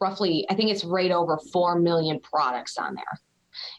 [0.00, 3.20] roughly, I think it's right over 4 million products on there.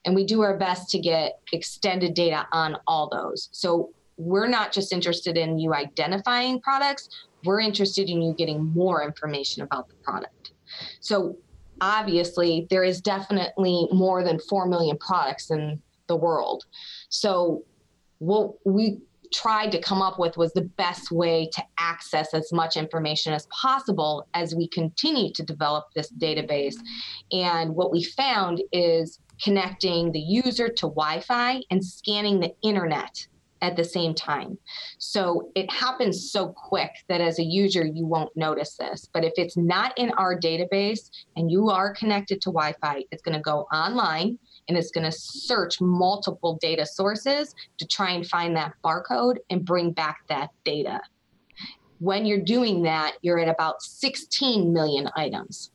[0.06, 3.50] And we do our best to get extended data on all those.
[3.52, 7.10] So we're not just interested in you identifying products,
[7.44, 10.52] we're interested in you getting more information about the product.
[11.00, 11.38] So
[11.82, 16.64] obviously, there is definitely more than 4 million products in the world.
[17.10, 17.64] So
[18.20, 19.00] what we
[19.34, 23.48] tried to come up with was the best way to access as much information as
[23.48, 26.76] possible as we continue to develop this database.
[27.32, 33.28] And what we found is connecting the user to Wi Fi and scanning the internet
[33.62, 34.58] at the same time.
[34.98, 39.08] So it happens so quick that as a user, you won't notice this.
[39.14, 43.22] But if it's not in our database and you are connected to Wi Fi, it's
[43.22, 44.38] going to go online
[44.68, 49.66] and it's going to search multiple data sources to try and find that barcode and
[49.66, 51.00] bring back that data.
[52.00, 55.72] When you're doing that, you're at about 16 million items.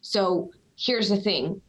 [0.00, 1.60] So here's the thing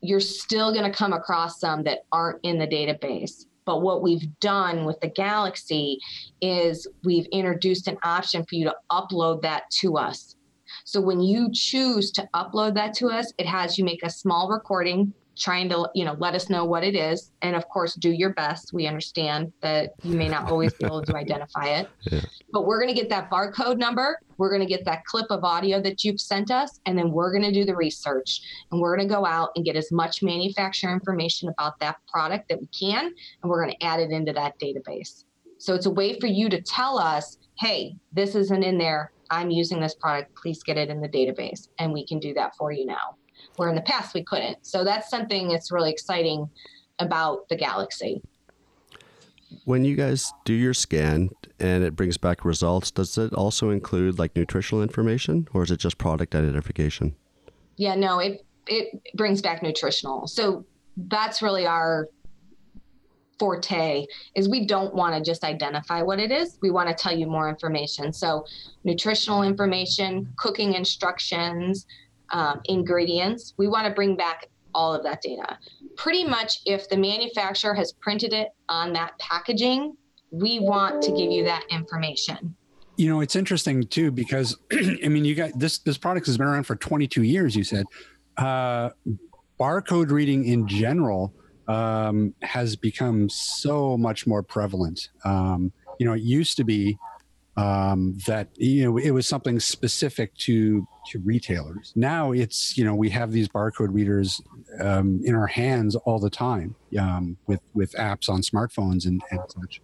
[0.00, 3.46] you're still going to come across some that aren't in the database.
[3.68, 5.98] But what we've done with the Galaxy
[6.40, 10.36] is we've introduced an option for you to upload that to us.
[10.86, 14.48] So when you choose to upload that to us, it has you make a small
[14.48, 17.32] recording trying to you know let us know what it is.
[17.42, 18.72] And of course do your best.
[18.72, 21.88] We understand that you may not always be able to identify it.
[22.10, 22.20] Yeah.
[22.52, 24.18] but we're going to get that barcode number.
[24.36, 26.80] We're going to get that clip of audio that you've sent us.
[26.86, 28.40] And then we're going to do the research.
[28.70, 32.48] And we're going to go out and get as much manufacturer information about that product
[32.48, 33.06] that we can.
[33.06, 35.24] And we're going to add it into that database.
[35.58, 39.12] So it's a way for you to tell us hey this isn't in there.
[39.30, 40.34] I'm using this product.
[40.36, 41.68] Please get it in the database.
[41.78, 43.16] And we can do that for you now
[43.56, 44.66] where in the past we couldn't.
[44.66, 46.48] So that's something that's really exciting
[46.98, 48.22] about the Galaxy.
[49.64, 54.18] When you guys do your scan and it brings back results, does it also include
[54.18, 57.14] like nutritional information or is it just product identification?
[57.76, 60.26] Yeah, no, it it brings back nutritional.
[60.26, 60.66] So
[60.96, 62.08] that's really our
[63.38, 67.16] forte is we don't want to just identify what it is we want to tell
[67.16, 68.44] you more information so
[68.84, 71.86] nutritional information cooking instructions
[72.30, 73.54] um, ingredients.
[73.56, 75.58] We want to bring back all of that data.
[75.96, 79.96] Pretty much, if the manufacturer has printed it on that packaging,
[80.30, 82.54] we want to give you that information.
[82.96, 85.78] You know, it's interesting too because I mean, you got this.
[85.78, 87.54] This product has been around for 22 years.
[87.56, 87.86] You said
[88.36, 88.90] uh,
[89.58, 91.32] barcode reading in general
[91.68, 95.08] um, has become so much more prevalent.
[95.24, 96.98] Um, you know, it used to be
[97.58, 101.92] um, that you know it was something specific to to retailers.
[101.96, 104.40] Now it's you know we have these barcode readers
[104.80, 109.40] um, in our hands all the time um, with with apps on smartphones and, and
[109.48, 109.82] such.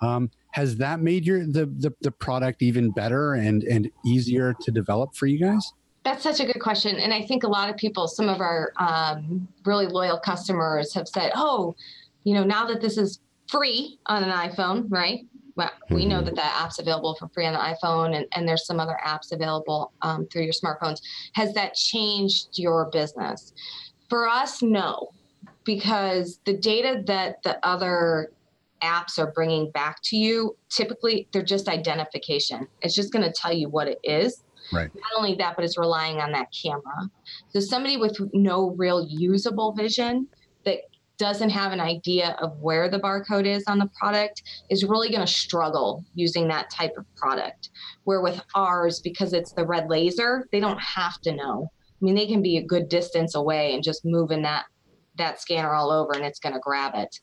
[0.00, 4.70] Um, has that made your the, the the product even better and and easier to
[4.70, 5.72] develop for you guys?
[6.04, 8.72] That's such a good question, and I think a lot of people, some of our
[8.76, 11.74] um, really loyal customers, have said, "Oh,
[12.22, 15.26] you know, now that this is free on an iPhone, right?
[15.58, 16.26] Well, we know mm-hmm.
[16.26, 19.32] that that app's available for free on the iPhone, and, and there's some other apps
[19.32, 21.00] available um, through your smartphones.
[21.34, 23.52] Has that changed your business?
[24.08, 25.08] For us, no,
[25.64, 28.30] because the data that the other
[28.82, 32.68] apps are bringing back to you, typically they're just identification.
[32.80, 34.44] It's just going to tell you what it is.
[34.72, 34.94] Right.
[34.94, 37.10] Not only that, but it's relying on that camera.
[37.48, 40.37] So somebody with no real usable vision that
[41.18, 45.24] doesn't have an idea of where the barcode is on the product is really going
[45.24, 47.70] to struggle using that type of product.
[48.04, 51.70] Where with ours, because it's the red laser, they don't have to know.
[52.00, 54.66] I mean, they can be a good distance away and just moving that
[55.16, 57.18] that scanner all over and it's going to grab it.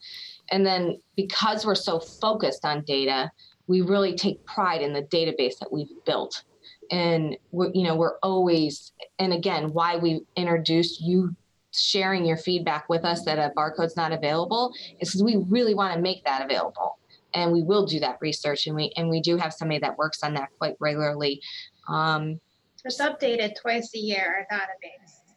[0.52, 3.32] And then because we're so focused on data,
[3.68, 6.44] we really take pride in the database that we've built.
[6.92, 11.36] And we're, you know, we're always, and again, why we introduced you
[11.78, 15.94] sharing your feedback with us that a barcode's not available is because we really want
[15.94, 17.00] to make that available.
[17.34, 20.24] And we will do that research and we and we do have somebody that works
[20.24, 21.42] on that quite regularly.
[21.90, 22.40] Um,
[22.86, 25.34] it's updated twice a year our database.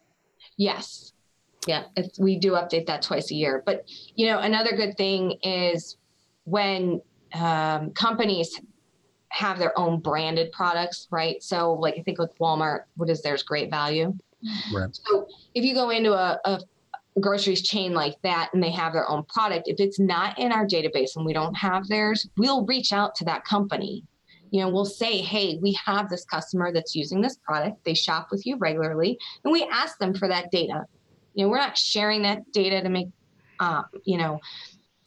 [0.57, 1.13] Yes.
[1.67, 1.83] Yeah
[2.19, 3.63] we do update that twice a year.
[3.65, 3.83] But
[4.15, 5.97] you know another good thing is
[6.45, 7.01] when
[7.33, 8.59] um, companies
[9.29, 11.43] have their own branded products right?
[11.43, 14.17] So like i think with Walmart what is theirs great value
[14.73, 14.89] Right.
[14.91, 16.59] So if you go into a, a
[17.19, 20.65] groceries chain like that and they have their own product, if it's not in our
[20.65, 24.03] database and we don't have theirs, we'll reach out to that company
[24.51, 27.83] you know, we'll say, hey, we have this customer that's using this product.
[27.85, 30.85] They shop with you regularly, and we ask them for that data.
[31.33, 33.07] You know, we're not sharing that data to make,
[33.59, 34.39] um, you know,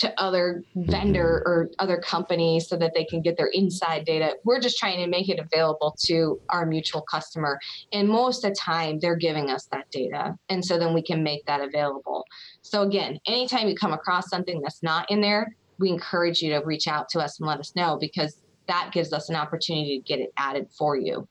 [0.02, 4.34] to other vendor or other companies so that they can get their inside data.
[4.44, 7.60] We're just trying to make it available to our mutual customer.
[7.92, 10.36] And most of the time, they're giving us that data.
[10.48, 12.24] And so then we can make that available.
[12.62, 16.58] So, again, anytime you come across something that's not in there, we encourage you to
[16.64, 20.04] reach out to us and let us know because that gives us an opportunity to
[20.04, 21.28] get it added for you.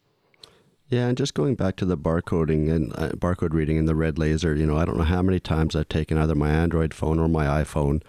[0.87, 4.17] Yeah, and just going back to the barcoding and uh, barcode reading and the red
[4.17, 7.19] laser, you know, I don't know how many times I've taken either my Android phone
[7.19, 8.01] or my iPhone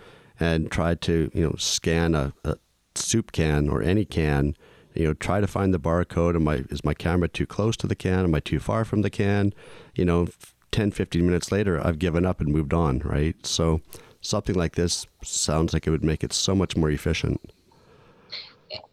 [0.42, 2.56] and try to, you know, scan a, a
[2.94, 4.56] soup can or any can,
[4.94, 6.34] you know, try to find the barcode.
[6.34, 8.24] Am I, is my camera too close to the can?
[8.24, 9.54] Am I too far from the can?
[9.94, 10.28] You know,
[10.72, 13.36] 10, 15 minutes later, I've given up and moved on, right?
[13.46, 13.80] So
[14.20, 17.40] something like this sounds like it would make it so much more efficient.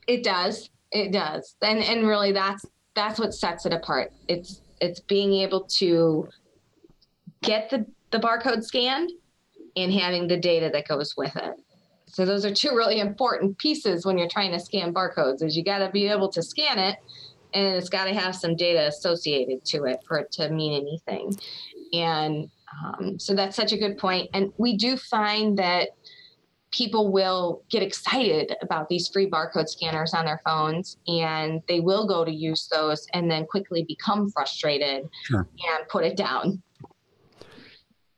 [0.08, 0.70] It does.
[0.92, 1.56] It does.
[1.62, 4.12] And and really that's that's what sets it apart.
[4.28, 6.28] It's it's being able to
[7.42, 9.12] get the, the barcode scanned
[9.84, 11.56] and having the data that goes with it.
[12.08, 15.64] So those are two really important pieces when you're trying to scan barcodes is you
[15.64, 16.98] got to be able to scan it
[17.54, 21.36] and it's got to have some data associated to it for it to mean anything.
[21.94, 22.50] And
[22.84, 24.30] um, so that's such a good point.
[24.34, 25.90] And we do find that
[26.72, 32.08] people will get excited about these free barcode scanners on their phones and they will
[32.08, 35.48] go to use those and then quickly become frustrated sure.
[35.76, 36.62] and put it down.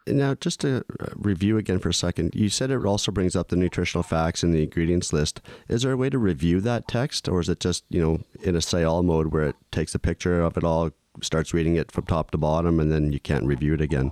[0.07, 3.49] Now, just to uh, review again for a second, you said it also brings up
[3.49, 5.41] the nutritional facts and the ingredients list.
[5.69, 8.55] Is there a way to review that text, or is it just you know in
[8.55, 10.89] a say all mode where it takes a picture of it all,
[11.21, 14.11] starts reading it from top to bottom, and then you can't review it again?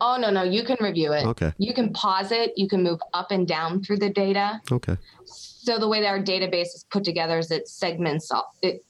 [0.00, 1.26] Oh no, no, you can review it.
[1.26, 1.52] Okay.
[1.58, 2.52] You can pause it.
[2.56, 4.60] You can move up and down through the data.
[4.70, 4.96] Okay.
[5.24, 8.30] So the way that our database is put together is it segments
[8.62, 8.84] it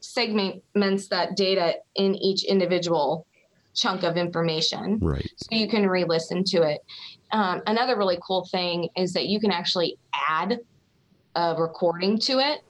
[0.00, 3.26] segments that data in each individual
[3.74, 4.98] chunk of information.
[5.00, 5.30] Right.
[5.36, 6.80] So you can re-listen to it.
[7.32, 9.98] Um, another really cool thing is that you can actually
[10.28, 10.58] add
[11.36, 12.60] a recording to it.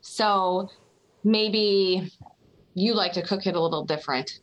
[0.00, 0.68] So
[1.22, 2.12] maybe
[2.74, 4.40] you like to cook it a little different.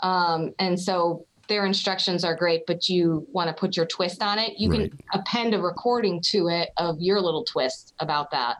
[0.00, 4.38] Um, and so their instructions are great, but you want to put your twist on
[4.38, 4.90] it, you right.
[4.90, 8.58] can append a recording to it of your little twist about that.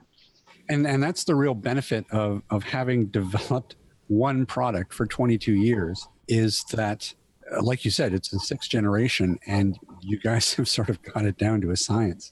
[0.70, 3.76] And and that's the real benefit of of having developed
[4.08, 7.14] one product for 22 years is that
[7.52, 11.24] uh, like you said it's the sixth generation and you guys have sort of got
[11.24, 12.30] it down to a science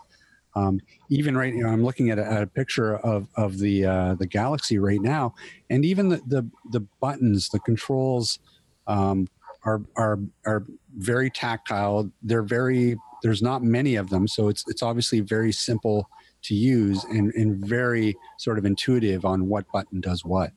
[0.55, 0.81] um,
[1.11, 4.27] even right you know i'm looking at a, a picture of of the uh, the
[4.27, 5.35] galaxy right now
[5.71, 8.39] and even the the, the buttons the controls
[8.87, 9.27] um,
[9.67, 10.65] are are are
[10.97, 12.11] very tactile.
[12.23, 16.09] They're very there's not many of them, so it's it's obviously very simple
[16.43, 20.53] to use and, and very sort of intuitive on what button does what.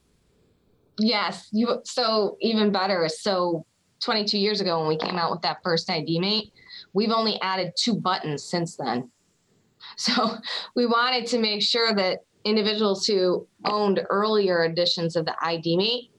[1.00, 3.08] Yes, you so even better.
[3.10, 3.66] So
[4.02, 6.52] 22 years ago when we came out with that first ID mate,
[6.94, 9.10] we've only added two buttons since then.
[9.96, 10.36] So
[10.76, 16.12] we wanted to make sure that individuals who owned earlier editions of the ID mate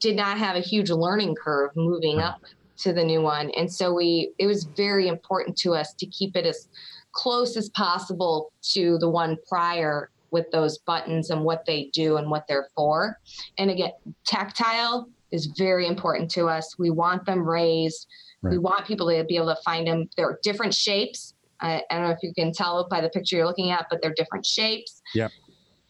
[0.00, 2.40] did not have a huge learning curve moving up
[2.78, 3.50] to the new one.
[3.50, 6.68] And so we it was very important to us to keep it as
[7.12, 12.30] close as possible to the one prior with those buttons and what they do and
[12.30, 13.18] what they're for.
[13.56, 13.92] And again,
[14.26, 16.76] tactile is very important to us.
[16.78, 18.06] We want them raised.
[18.42, 18.50] Right.
[18.50, 20.10] We want people to be able to find them.
[20.18, 21.32] There are different shapes.
[21.60, 24.02] I, I, don't know if you can tell by the picture you're looking at, but
[24.02, 25.00] they're different shapes.
[25.14, 25.28] Yeah.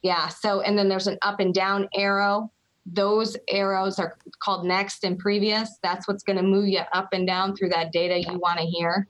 [0.02, 0.28] Yeah.
[0.28, 2.52] So, and then there's an up and down arrow
[2.86, 5.78] those arrows are called next and previous.
[5.82, 8.66] That's what's going to move you up and down through that data you want to
[8.66, 9.08] hear.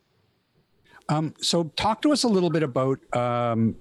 [1.08, 3.76] Um, so, talk to us a little bit about um,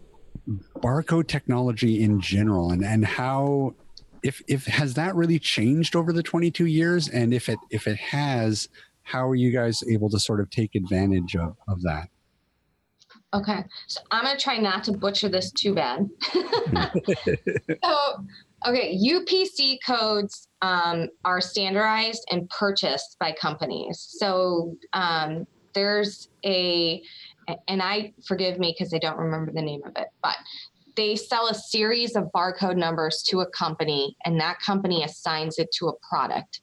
[0.80, 3.76] barcode technology in general, and and how,
[4.24, 7.98] if if has that really changed over the 22 years, and if it if it
[7.98, 8.70] has,
[9.04, 12.10] how are you guys able to sort of take advantage of of that?
[13.34, 16.10] Okay, so I'm gonna try not to butcher this too bad.
[17.84, 18.26] so
[18.66, 24.06] Okay, UPC codes um, are standardized and purchased by companies.
[24.18, 27.02] So um, there's a,
[27.68, 30.36] and I forgive me because I don't remember the name of it, but
[30.96, 35.72] they sell a series of barcode numbers to a company, and that company assigns it
[35.80, 36.62] to a product.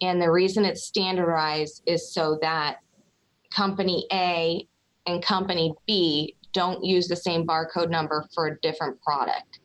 [0.00, 2.78] And the reason it's standardized is so that
[3.54, 4.66] company A
[5.06, 9.60] and company B don't use the same barcode number for a different product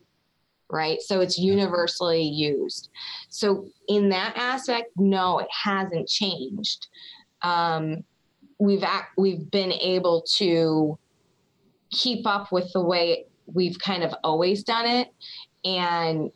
[0.74, 1.02] right?
[1.02, 2.90] So it's universally used.
[3.30, 6.88] So in that aspect, no, it hasn't changed.
[7.44, 8.04] Um,
[8.64, 10.98] we've act, we've been able to
[11.92, 15.10] keep up with the way we've kind of always done it.
[15.66, 16.32] and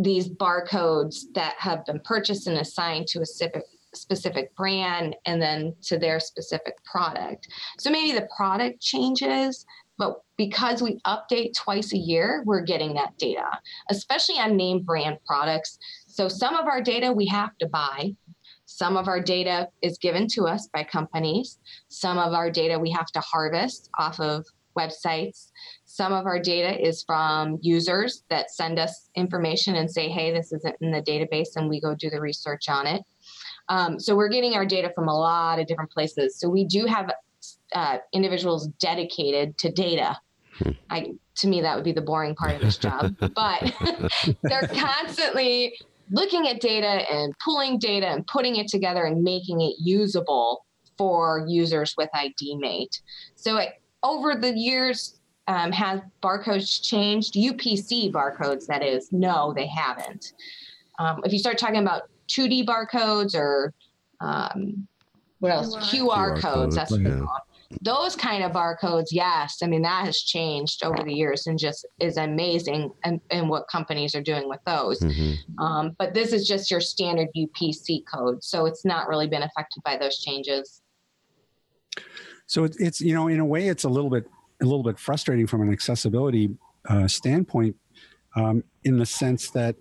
[0.00, 5.74] these barcodes that have been purchased and assigned to a specific specific brand and then
[5.82, 7.48] to their specific product.
[7.78, 13.16] So maybe the product changes, but because we update twice a year, we're getting that
[13.18, 13.48] data,
[13.90, 15.78] especially on name brand products.
[16.06, 18.14] So some of our data we have to buy.
[18.70, 21.58] Some of our data is given to us by companies.
[21.88, 24.44] Some of our data we have to harvest off of
[24.76, 25.50] websites.
[25.86, 30.52] Some of our data is from users that send us information and say, hey, this
[30.52, 33.02] isn't in the database, and we go do the research on it.
[33.70, 36.38] Um, so we're getting our data from a lot of different places.
[36.38, 37.10] So we do have
[37.74, 40.18] uh, individuals dedicated to data.
[40.58, 40.70] Hmm.
[40.90, 43.74] I, to me, that would be the boring part of this job, but
[44.42, 45.74] they're constantly
[46.10, 50.64] looking at data and pulling data and putting it together and making it usable
[50.96, 53.00] for users with IDMate.
[53.36, 57.34] So it, over the years, um, have barcodes changed?
[57.34, 59.10] UPC barcodes, that is.
[59.12, 60.32] No, they haven't.
[60.98, 63.72] Um, if you start talking about 2D barcodes or
[64.20, 64.86] um,
[65.38, 65.74] what else?
[65.76, 66.74] QR, QR codes.
[66.74, 67.24] That's what yeah.
[67.82, 69.58] Those kind of barcodes, yes.
[69.62, 73.68] I mean, that has changed over the years and just is amazing and, and what
[73.68, 75.00] companies are doing with those.
[75.00, 75.62] Mm-hmm.
[75.62, 78.42] Um, but this is just your standard UPC code.
[78.42, 80.80] So it's not really been affected by those changes.
[82.46, 84.24] So it's, it's you know, in a way, it's a little bit
[84.60, 86.48] a little bit frustrating from an accessibility
[86.88, 87.76] uh, standpoint,
[88.34, 89.76] um, in the sense that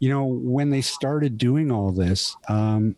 [0.00, 2.96] you know, when they started doing all this, um,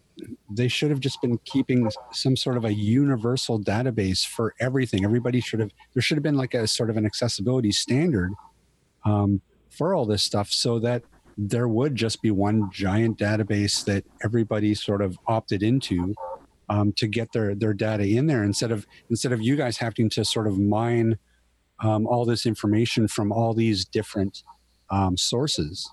[0.50, 5.04] they should have just been keeping some sort of a universal database for everything.
[5.04, 8.32] Everybody should have, there should have been like a sort of an accessibility standard
[9.04, 9.40] um,
[9.70, 11.02] for all this stuff so that
[11.38, 16.14] there would just be one giant database that everybody sort of opted into
[16.68, 20.08] um, to get their, their data in there instead of, instead of you guys having
[20.10, 21.18] to sort of mine
[21.80, 24.42] um, all this information from all these different
[24.90, 25.90] um, sources.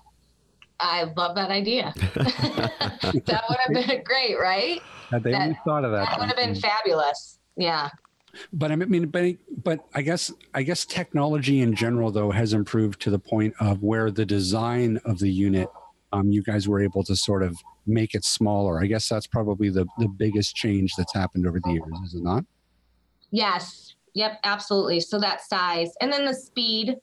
[0.80, 1.92] I love that idea.
[2.14, 4.80] that would have been great, right?
[5.10, 7.38] Had they that, only thought of that, that would have been fabulous.
[7.56, 7.90] Yeah.
[8.52, 13.00] But I mean, but but I guess I guess technology in general though has improved
[13.02, 15.68] to the point of where the design of the unit,
[16.12, 17.56] um, you guys were able to sort of
[17.86, 18.80] make it smaller.
[18.80, 22.22] I guess that's probably the the biggest change that's happened over the years, is it
[22.22, 22.44] not?
[23.30, 23.96] Yes.
[24.14, 24.40] Yep.
[24.44, 25.00] Absolutely.
[25.00, 26.96] So that size, and then the speed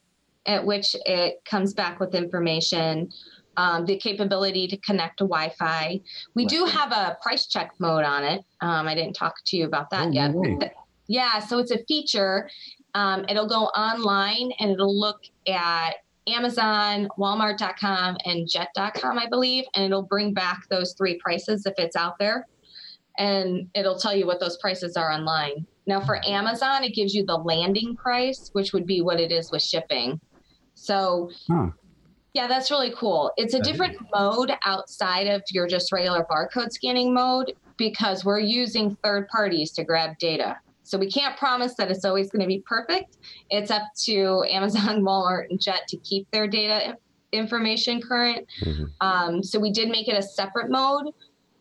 [0.45, 3.09] at which it comes back with information
[3.57, 5.99] um, the capability to connect to Wi-Fi.
[6.35, 8.45] We do have a price check mode on it.
[8.61, 10.75] Um, I didn't talk to you about that oh, yet.
[11.07, 12.49] Yeah, so it's a feature.
[12.93, 15.95] Um, it'll go online and it'll look at
[16.27, 21.95] Amazon, Walmart.com, and Jet.com, I believe, and it'll bring back those three prices if it's
[21.95, 22.45] out there,
[23.17, 25.65] and it'll tell you what those prices are online.
[25.85, 29.51] Now, for Amazon, it gives you the landing price, which would be what it is
[29.51, 30.19] with shipping.
[30.73, 31.69] So huh.
[32.37, 33.31] Yeah, that's really cool.
[33.35, 38.95] It's a different mode outside of your just regular barcode scanning mode because we're using
[39.03, 40.55] third parties to grab data.
[40.83, 43.17] So we can't promise that it's always going to be perfect.
[43.49, 46.95] It's up to Amazon, Walmart, and Jet to keep their data
[47.31, 48.47] information current.
[48.63, 48.83] Mm-hmm.
[49.01, 51.07] Um, so we did make it a separate mode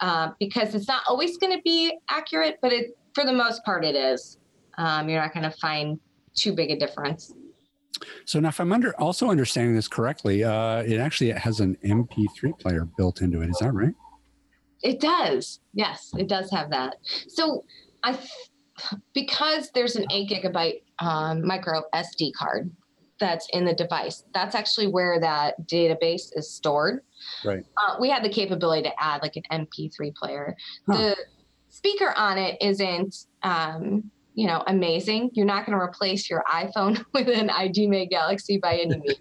[0.00, 3.82] uh, because it's not always going to be accurate, but it for the most part
[3.82, 4.36] it is.
[4.76, 5.98] Um, you're not going to find
[6.34, 7.32] too big a difference.
[8.24, 12.58] So now, if I'm under also understanding this correctly, uh, it actually has an MP3
[12.58, 13.50] player built into it.
[13.50, 13.94] Is that right?
[14.82, 15.60] It does.
[15.72, 16.96] Yes, it does have that.
[17.28, 17.64] So
[18.02, 18.18] I,
[19.14, 22.70] because there's an eight gigabyte um, micro SD card
[23.18, 27.00] that's in the device, that's actually where that database is stored.
[27.44, 27.64] Right.
[27.76, 30.54] Uh, we had the capability to add like an MP3 player.
[30.86, 30.96] Huh.
[30.96, 31.16] The
[31.70, 35.30] speaker on it isn't um, you know, amazing.
[35.32, 39.18] You're not going to replace your iPhone with an ID Mate Galaxy by any means.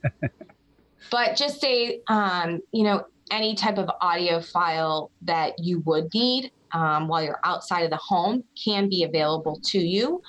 [1.09, 6.51] but just say, um, you know, any type of audio file that you would need
[6.73, 10.21] um, while you're outside of the home can be available to you.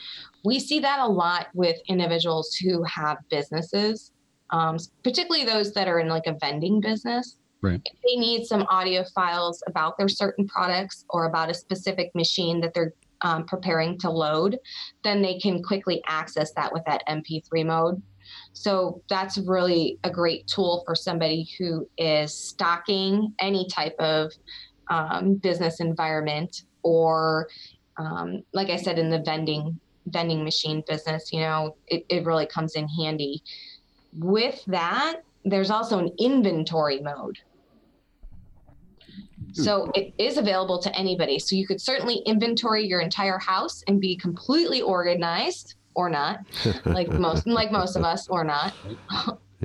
[0.45, 4.13] We see that a lot with individuals who have businesses,
[4.51, 7.37] um, particularly those that are in like a vending business.
[7.61, 7.83] Right.
[7.85, 12.61] If they need some audio files about their certain products or about a specific machine
[12.61, 14.59] that they're um, preparing to load,
[15.05, 18.03] then they can quickly access that with that MP3 mode.
[18.53, 24.33] So that's really a great tool for somebody who is stocking any type of
[24.89, 27.49] um, business environment or,
[27.97, 32.47] um, like I said, in the vending vending machine business, you know, it, it really
[32.47, 33.43] comes in handy.
[34.17, 37.39] With that, there's also an inventory mode.
[39.55, 39.63] Hmm.
[39.63, 41.39] So it is available to anybody.
[41.39, 46.41] So you could certainly inventory your entire house and be completely organized or not,
[46.85, 48.75] like most like most of us or not.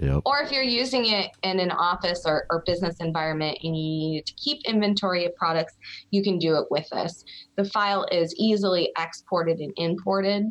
[0.01, 0.21] Yep.
[0.25, 4.25] Or if you're using it in an office or, or business environment and you need
[4.25, 5.75] to keep inventory of products,
[6.11, 7.25] you can do it with this.
[7.57, 10.45] The file is easily exported and imported.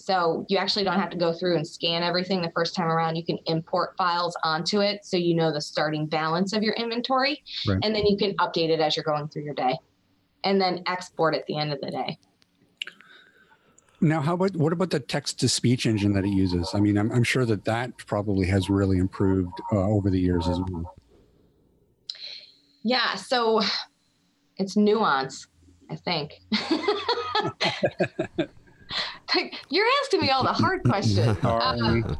[0.00, 3.16] So you actually don't have to go through and scan everything the first time around.
[3.16, 7.42] You can import files onto it so you know the starting balance of your inventory.
[7.68, 7.78] Right.
[7.82, 9.78] And then you can update it as you're going through your day
[10.42, 12.18] and then export at the end of the day.
[14.00, 16.70] Now, how about what about the text to speech engine that it uses?
[16.72, 20.48] I mean, I'm, I'm sure that that probably has really improved uh, over the years
[20.48, 20.94] as well.
[22.82, 23.60] Yeah, so
[24.56, 25.46] it's Nuance,
[25.90, 26.40] I think.
[29.34, 31.38] Like, You're asking me all the hard questions.
[31.42, 32.02] Sorry.
[32.04, 32.14] Uh,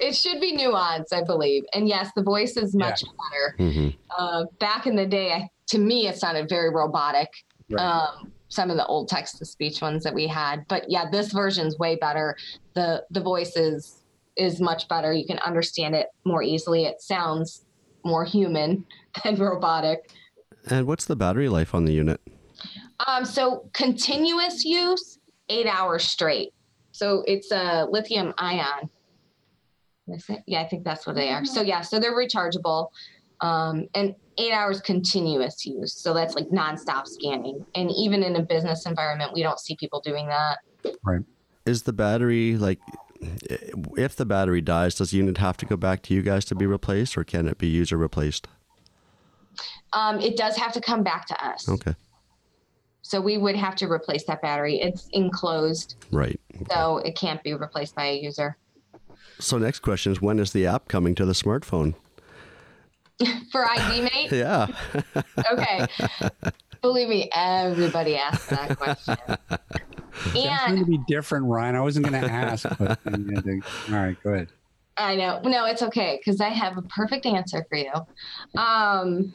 [0.00, 1.64] it should be Nuance, I believe.
[1.74, 3.72] And yes, the voice is much better.
[3.72, 7.28] hmm Uh, back in the day, I, to me, it sounded very robotic.
[7.70, 7.82] Right.
[7.84, 11.32] Um, some of the old text to speech ones that we had, but yeah, this
[11.32, 12.36] version's way better.
[12.74, 14.02] the The voice is
[14.36, 15.12] is much better.
[15.12, 16.84] You can understand it more easily.
[16.84, 17.64] It sounds
[18.04, 18.86] more human
[19.24, 20.10] than robotic.
[20.70, 22.20] And what's the battery life on the unit?
[23.06, 25.17] Um, so continuous use,
[25.48, 26.52] eight hours straight.
[26.92, 28.90] So it's a lithium ion.
[30.46, 31.44] Yeah, I think that's what they are.
[31.44, 32.88] So yeah, so they're rechargeable,
[33.40, 35.92] um, and eight hours continuous use.
[35.92, 37.64] So that's like nonstop scanning.
[37.74, 40.58] And even in a business environment, we don't see people doing that.
[41.02, 41.20] Right.
[41.66, 42.78] Is the battery like
[43.96, 46.54] if the battery dies, does the unit have to go back to you guys to
[46.54, 48.46] be replaced, or can it be user replaced?
[49.92, 51.68] Um, it does have to come back to us.
[51.68, 51.94] Okay,
[53.08, 54.82] So we would have to replace that battery.
[54.82, 56.38] It's enclosed, right.
[56.70, 58.58] so it can't be replaced by a user.
[59.38, 61.94] So next question is when is the app coming to the smartphone?
[63.50, 64.66] For ID Mate, Yeah.
[65.52, 65.86] okay.
[66.82, 69.16] Believe me, everybody asks that question.
[70.34, 71.76] It's going to be different, Ryan.
[71.76, 73.14] I wasn't going to ask, but all
[73.88, 74.48] right, go ahead.
[74.98, 77.92] I know, no, it's okay because I have a perfect answer for you.
[78.60, 79.32] Um,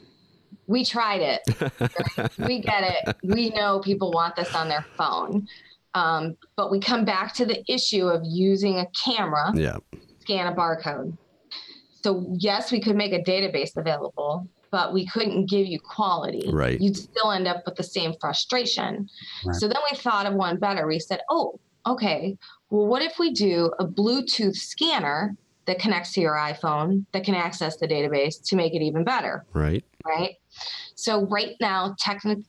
[0.66, 1.42] we tried it.
[2.38, 3.16] we get it.
[3.22, 5.46] We know people want this on their phone.
[5.94, 9.76] Um, but we come back to the issue of using a camera, yeah.
[10.20, 11.16] scan a barcode.
[12.02, 16.50] So, yes, we could make a database available, but we couldn't give you quality.
[16.52, 16.80] Right.
[16.80, 19.08] You'd still end up with the same frustration.
[19.46, 19.54] Right.
[19.54, 20.86] So then we thought of one better.
[20.86, 22.36] We said, oh, okay,
[22.70, 25.36] well, what if we do a Bluetooth scanner
[25.66, 29.44] that connects to your iPhone that can access the database to make it even better?
[29.52, 29.84] Right.
[30.04, 30.34] right?
[30.94, 32.44] So right now, techni-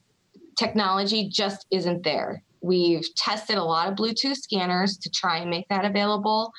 [0.57, 2.43] technology just isn't there.
[2.61, 6.51] We've tested a lot of Bluetooth scanners to try and make that available.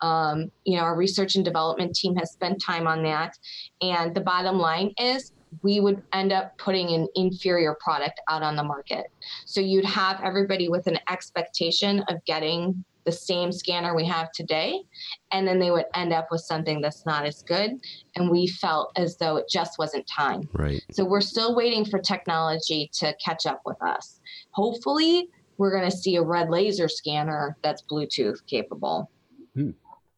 [0.00, 3.38] Um, you know, our research and development team has spent time on that,
[3.80, 5.32] and the bottom line is
[5.62, 9.06] we would end up putting an inferior product out on the market.
[9.46, 14.82] So you'd have everybody with an expectation of getting the same scanner we have today,
[15.32, 17.72] and then they would end up with something that's not as good.
[18.16, 20.48] And we felt as though it just wasn't time.
[20.52, 20.82] Right.
[20.92, 24.20] So we're still waiting for technology to catch up with us.
[24.52, 25.28] Hopefully,
[25.58, 29.10] we're going to see a red laser scanner that's Bluetooth capable.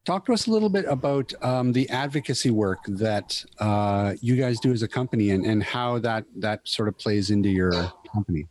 [0.05, 4.61] Talk to us a little bit about um, the advocacy work that uh, you guys
[4.61, 7.73] do as a company and, and how that, that sort of plays into your
[8.15, 8.47] company.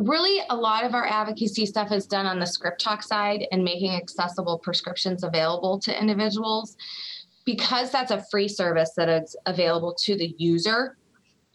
[0.00, 3.94] Really, a lot of our advocacy stuff is done on the ScripTalk side and making
[3.94, 6.74] accessible prescriptions available to individuals.
[7.44, 10.96] Because that's a free service that is available to the user,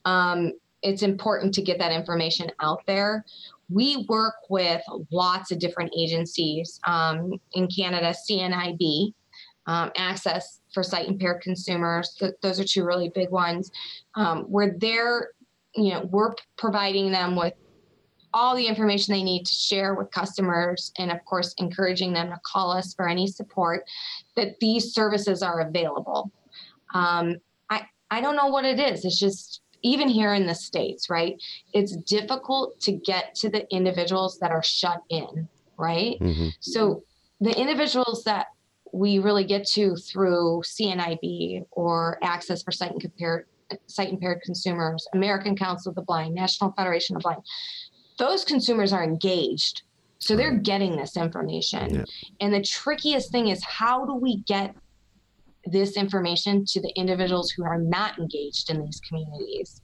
[0.03, 0.51] um,
[0.83, 3.25] it's important to get that information out there.
[3.69, 9.11] We work with lots of different agencies um, in Canada, CNIB,
[9.65, 12.13] um, Access for Sight Impaired Consumers.
[12.19, 13.71] Th- those are two really big ones.
[14.13, 15.31] Um, where they're,
[15.75, 17.53] you know, we're providing them with
[18.36, 22.39] all the information they need to share with customers, and of course, encouraging them to
[22.45, 23.86] call us for any support.
[24.36, 26.31] That these services are available.
[26.93, 27.38] Um,
[27.69, 29.05] I I don't know what it is.
[29.05, 31.41] It's just even here in the states, right?
[31.73, 36.17] It's difficult to get to the individuals that are shut in, right?
[36.19, 37.03] hmm So
[37.39, 38.47] the individuals that
[38.91, 43.45] we really get to through CNIB or Access for Sight and Compared,
[43.88, 47.41] Sight Impaired Consumers, American Council of the Blind, National Federation of Blind,
[48.18, 49.84] those consumers are engaged.
[50.20, 51.95] So they're getting this information.
[51.95, 52.03] Yeah.
[52.39, 54.76] And the trickiest thing is how do we get
[55.66, 59.82] this information to the individuals who are not engaged in these communities?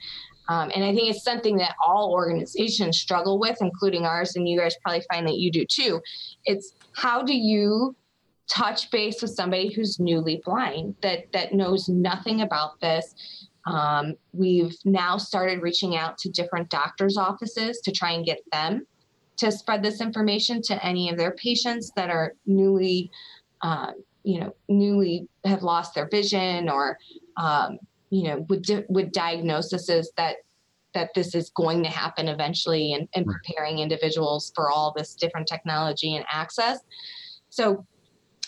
[0.48, 4.60] Um, and I think it's something that all organizations struggle with, including ours, and you
[4.60, 6.02] guys probably find that you do too.
[6.46, 7.96] It's how do you
[8.50, 13.16] touch base with somebody who's newly blind that that knows nothing about this?
[13.66, 18.86] Um, we've now started reaching out to different doctors' offices to try and get them
[19.38, 23.12] to spread this information to any of their patients that are newly
[23.62, 23.92] uh,
[24.24, 26.98] you know, newly have lost their vision or,
[27.38, 30.38] um, you know, with, di- with diagnoses that
[30.94, 35.48] that this is going to happen eventually and, and preparing individuals for all this different
[35.48, 36.80] technology and access.
[37.50, 37.86] So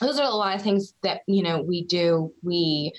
[0.01, 2.33] those are a lot of things that, you know, we do.
[2.43, 2.91] We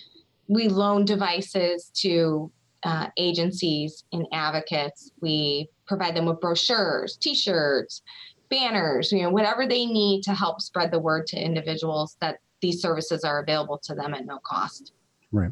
[0.48, 2.50] we loan devices to
[2.82, 5.10] uh, agencies and advocates.
[5.20, 8.02] We provide them with brochures, T-shirts,
[8.50, 12.80] banners, you know, whatever they need to help spread the word to individuals that these
[12.80, 14.92] services are available to them at no cost.
[15.32, 15.50] Right.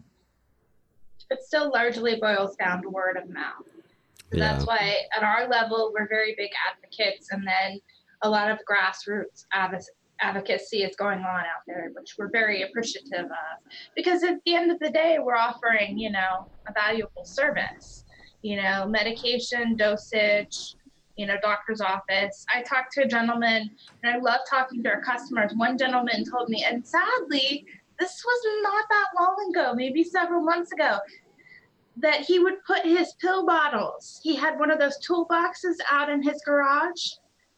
[1.30, 3.66] It still largely boils down to word of mouth.
[4.32, 4.52] Yeah.
[4.52, 7.80] That's why at our level we're very big advocates, and then
[8.22, 9.84] a lot of grassroots adv-
[10.22, 13.72] advocacy is going on out there, which we're very appreciative of.
[13.96, 18.04] Because at the end of the day, we're offering, you know, a valuable service.
[18.42, 20.74] You know, medication, dosage,
[21.16, 22.44] you know, doctor's office.
[22.52, 23.70] I talked to a gentleman,
[24.02, 25.52] and I love talking to our customers.
[25.56, 27.64] One gentleman told me, and sadly,
[28.00, 30.98] this was not that long ago, maybe several months ago,
[31.98, 34.18] that he would put his pill bottles.
[34.22, 37.12] He had one of those toolboxes out in his garage,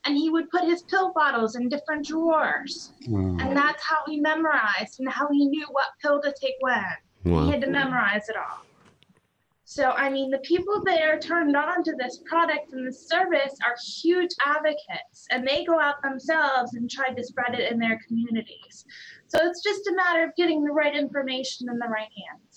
[0.05, 2.92] and he would put his pill bottles in different drawers.
[3.09, 3.36] Wow.
[3.40, 6.84] And that's how he memorized and how he knew what pill to take when.
[7.24, 7.44] Wow.
[7.44, 8.64] He had to memorize it all.
[9.66, 13.57] So, I mean, the people that are turned on to this product and this service
[13.64, 17.98] are huge advocates, and they go out themselves and try to spread it in their
[18.07, 18.84] communities.
[19.28, 22.53] So, it's just a matter of getting the right information in the right hands.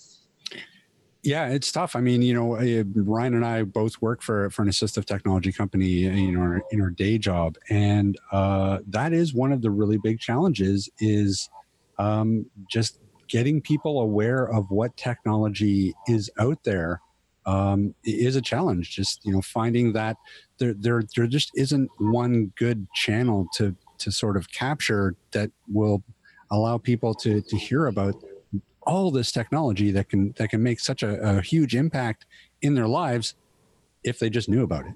[1.22, 1.96] Yeah, it's tough.
[1.96, 5.52] I mean, you know, uh, Ryan and I both work for for an assistive technology
[5.52, 9.60] company, you know, in our, in our day job, and uh, that is one of
[9.60, 11.50] the really big challenges is
[11.98, 17.00] um, just getting people aware of what technology is out there
[17.46, 18.90] um, is a challenge.
[18.94, 20.16] Just you know, finding that
[20.58, 26.02] there there there just isn't one good channel to to sort of capture that will
[26.52, 28.14] allow people to to hear about
[28.88, 32.24] all this technology that can that can make such a, a huge impact
[32.62, 33.34] in their lives
[34.02, 34.94] if they just knew about it.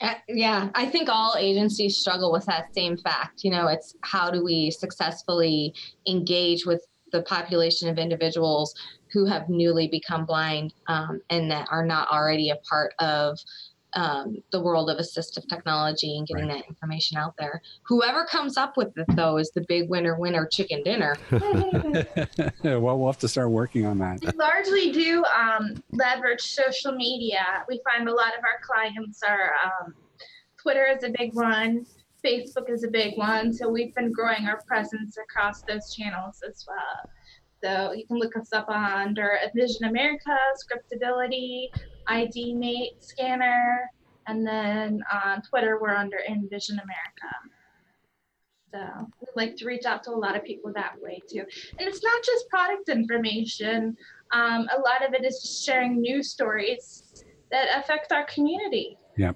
[0.00, 3.42] Uh, yeah, I think all agencies struggle with that same fact.
[3.42, 5.72] You know, it's how do we successfully
[6.06, 8.74] engage with the population of individuals
[9.12, 13.38] who have newly become blind um, and that are not already a part of
[13.94, 16.62] um, the world of assistive technology and getting Right.
[16.62, 17.62] that information out there.
[17.86, 21.16] Whoever comes up with it, though, is the big winner, winner chicken dinner.
[21.30, 24.20] well, we'll have to start working on that.
[24.20, 27.64] We largely do um, leverage social media.
[27.68, 29.94] We find a lot of our clients are um,
[30.60, 31.86] Twitter is a big one,
[32.24, 33.52] Facebook is a big one.
[33.52, 37.10] So we've been growing our presence across those channels as well.
[37.62, 41.68] So you can look us up under Vision America, ScripAbility,
[42.08, 43.90] ID Mate Scanner,
[44.26, 47.34] and then on Twitter we're under Envision America.
[48.72, 51.40] So we like to reach out to a lot of people that way too.
[51.78, 53.96] And it's not just product information.
[54.32, 58.98] Um, a lot of it is just sharing news stories that affect our community.
[59.16, 59.32] Yeah.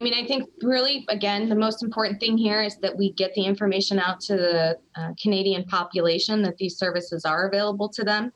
[0.00, 3.34] I mean, I think really, again, the most important thing here is that we get
[3.34, 8.32] the information out to the uh, Canadian population that these services are available to them,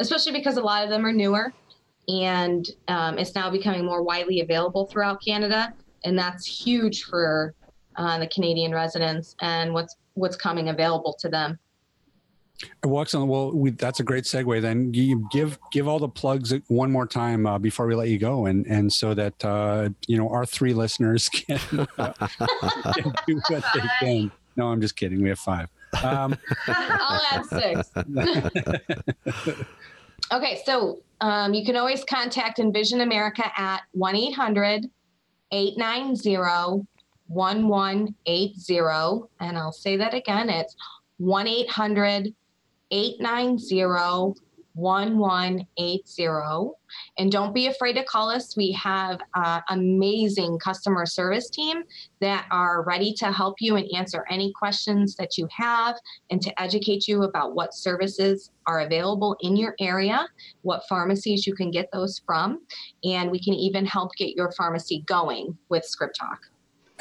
[0.00, 1.52] especially because a lot of them are newer
[2.08, 5.72] and um, it's now becoming more widely available throughout Canada.
[6.04, 7.54] And that's huge for
[7.96, 11.58] uh, the Canadian residents and what's what's coming available to them.
[12.84, 13.28] Well, excellent.
[13.28, 14.62] Well, we, that's a great segue.
[14.62, 18.18] Then you give give all the plugs one more time uh, before we let you
[18.18, 22.12] go, and and so that uh, you know our three listeners can, uh,
[22.94, 24.30] can do what they can.
[24.56, 25.20] No, I'm just kidding.
[25.20, 25.68] We have five.
[26.02, 26.36] Um,
[26.68, 27.90] I'll add six.
[30.32, 34.90] okay, so um, you can always contact Envision America at 1 800
[35.50, 36.86] 890
[37.26, 38.78] 1180.
[39.40, 40.76] And I'll say that again it's
[41.18, 42.34] 1 800
[42.90, 44.34] 890
[44.74, 46.70] 1180.
[47.16, 48.56] And don't be afraid to call us.
[48.56, 51.84] We have an amazing customer service team
[52.20, 55.96] that are ready to help you and answer any questions that you have
[56.30, 60.26] and to educate you about what services are available in your area,
[60.62, 62.60] what pharmacies you can get those from,
[63.04, 66.38] and we can even help get your pharmacy going with ScripTalk.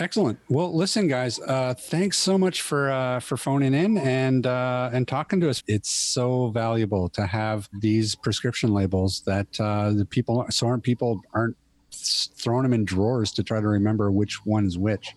[0.04, 0.38] Excellent.
[0.50, 1.40] Well, listen, guys.
[1.40, 5.64] Uh, thanks so much for uh, for phoning in and uh, and talking to us.
[5.68, 11.22] It's so valuable to have these prescription labels that uh, the people so aren't people
[11.34, 11.56] aren't
[11.92, 15.16] throwing them in drawers to try to remember which one's which.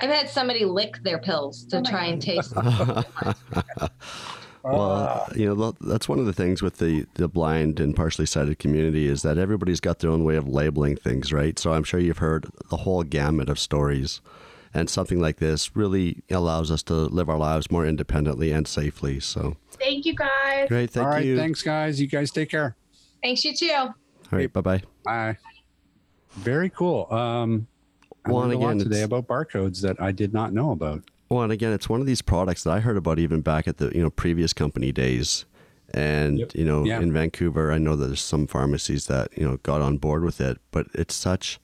[0.00, 2.54] I've had somebody lick their pills to try and taste.
[4.64, 8.58] Well, you know, that's one of the things with the, the blind and partially sighted
[8.58, 11.58] community is that everybody's got their own way of labeling things, right?
[11.58, 14.20] So I'm sure you've heard the whole gamut of stories.
[14.74, 19.18] and something like this really allows us to live our lives more independently and safely.
[19.20, 20.68] So Thank you guys.
[20.68, 21.36] great, thank All right, you.
[21.38, 21.98] thanks, guys.
[22.00, 22.76] You guys take care.
[23.22, 23.72] Thanks, you too.
[23.74, 23.94] All
[24.30, 24.82] right, bye bye.
[25.04, 25.38] Bye.
[26.32, 27.06] Very cool.
[27.10, 27.66] Um,
[28.26, 30.70] I Well, and learned a lot again, today about barcodes that I did not know
[30.72, 31.02] about.
[31.28, 33.76] Well, and again, it's one of these products that I heard about even back at
[33.78, 35.44] the you know previous company days,
[35.92, 36.54] and Yep.
[36.54, 37.00] you know Yeah.
[37.00, 40.40] in Vancouver, I know that there's some pharmacies that you know got on board with
[40.40, 41.60] it, but it's such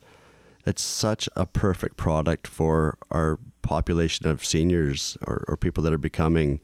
[0.65, 5.97] it's such a perfect product for our population of seniors or, or people that are
[5.99, 6.59] becoming,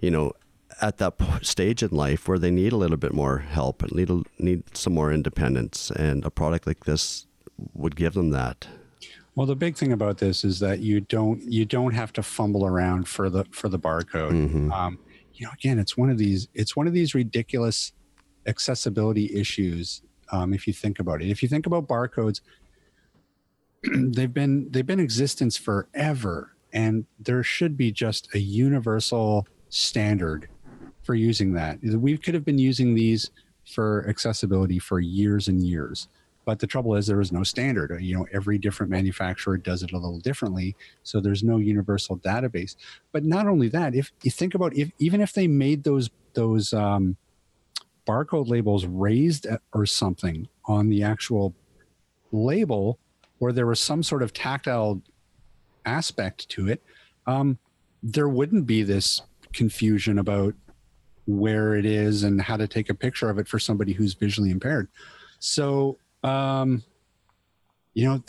[0.00, 0.32] you know,
[0.82, 4.10] at that stage in life where they need a little bit more help and need
[4.10, 7.26] a, need some more independence, and a product like this
[7.74, 8.66] would give them that.
[9.38, 12.66] Well, the big thing about this is that you don't you don't have to fumble
[12.66, 14.32] around for the for the barcode.
[14.32, 14.72] Mhm.
[14.72, 14.98] Um,
[15.32, 17.92] you know, again, it's one of these it's one of these ridiculous
[18.48, 20.02] accessibility issues.
[20.32, 22.40] Um, if you think about it, if you think about barcodes,
[24.12, 30.48] they've been they've been in existence forever, and there should be just a universal standard
[31.04, 31.78] for using that.
[31.80, 33.30] We could have been using these
[33.64, 36.08] for accessibility for years and years.
[36.48, 38.02] But the trouble is there is no standard.
[38.02, 42.74] You know, every different manufacturer does it a little differently, so there's no universal database.
[43.12, 46.72] But not only that, if you think about if even if they made those those
[46.72, 47.18] um,
[48.06, 51.54] barcode labels raised or something on the actual
[52.32, 52.98] label,
[53.40, 55.02] or there was some sort of tactile
[55.84, 56.82] aspect to it,
[57.26, 57.58] um,
[58.02, 59.20] there wouldn't be this
[59.52, 60.54] confusion about
[61.26, 64.50] where it is and how to take a picture of it for somebody who's visually
[64.50, 64.88] impaired.
[65.40, 66.82] So, um,
[67.94, 68.22] you know,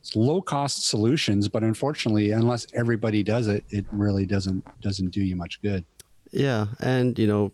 [0.00, 5.22] it's low cost solutions, but unfortunately, unless everybody does it, it really doesn't doesn't do
[5.22, 5.84] you much good.
[6.30, 7.52] Yeah, and you know,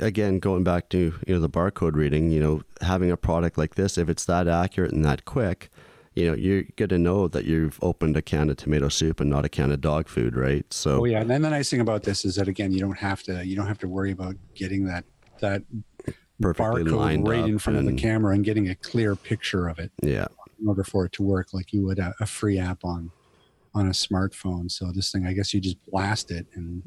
[0.00, 3.74] again, going back to you know the barcode reading, you know, having a product like
[3.76, 5.70] this, if it's that accurate and that quick,
[6.14, 9.30] you know, you're going to know that you've opened a can of tomato soup and
[9.30, 10.64] not a can of dog food, right?
[10.72, 12.98] So Oh yeah, and then the nice thing about this is that again, you don't
[12.98, 15.04] have to you don't have to worry about getting that
[15.40, 15.62] that
[16.40, 19.78] perfectly lined barcode right in front of the camera and getting a clear picture of
[19.78, 20.26] it Yeah,
[20.60, 23.10] in order for it to work like you would a, a free app on
[23.74, 24.70] on a smartphone.
[24.70, 26.82] So this thing, I guess you just blast it and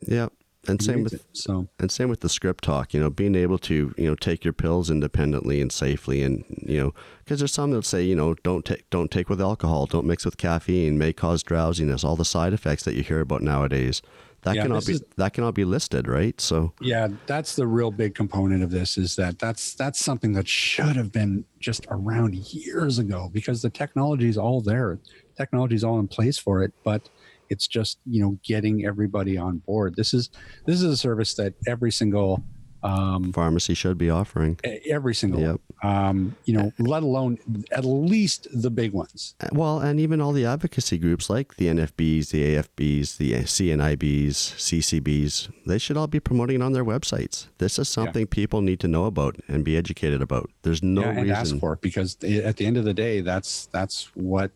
[0.00, 0.28] yeah,
[0.68, 1.22] and same with it.
[1.32, 2.94] so and same with the ScripTalk.
[2.94, 6.78] You know, being able to you know take your pills independently and safely, and you
[6.78, 6.94] know,
[7.24, 10.24] because there's some that say you know don't take don't take with alcohol, don't mix
[10.24, 14.02] with caffeine, may cause drowsiness, all the side effects that you hear about nowadays.
[14.42, 16.40] That Yeah, cannot be is- that cannot be listed, right?
[16.40, 20.48] So Yeah, that's the real big component of this is that that's that's something that
[20.48, 24.98] should have been just around years ago because the technology is all there.
[25.36, 27.08] Technology is all in place for it, but
[27.50, 29.94] it's just, you know, getting everybody on board.
[29.96, 30.30] This is
[30.66, 32.42] this is a service that every single
[32.84, 34.58] um pharmacy should be offering.
[34.90, 35.60] every single Yep.
[35.84, 37.38] um you know, let alone
[37.70, 39.34] at least the big ones.
[39.52, 44.34] Well, and even all the advocacy groups like the NFBs, the AFBs, the CNIBs,
[44.66, 47.46] CCBs, they should all be promoting it on their websites.
[47.58, 50.50] This is something people need to know about and be educated about.
[50.62, 51.60] There's no yeah, and ask reason.
[51.60, 54.50] for it because at the end of the day, that's that's what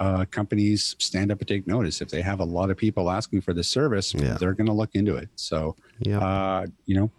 [0.00, 2.00] uh, companies stand up and take notice.
[2.00, 4.36] If they have a lot of people asking for this service, Yeah.
[4.38, 5.28] they're going to look into it.
[5.34, 6.20] So, Yeah.
[6.20, 7.10] uh, you know,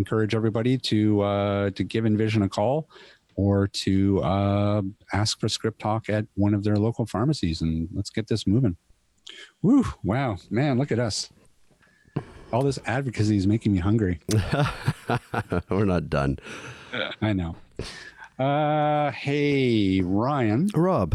[0.00, 2.88] encourage everybody to uh, to give Envision a call
[3.36, 4.82] or to uh,
[5.12, 8.76] ask for ScripTalk at one of their local pharmacies, and let's get this moving.
[9.62, 9.84] Woo!
[10.02, 11.30] Wow, man, look at us.
[12.52, 14.18] All this advocacy is making me hungry.
[15.70, 16.38] We're not done.
[17.22, 17.54] I know.
[18.38, 21.14] Uh, hey, Ryan, Rob,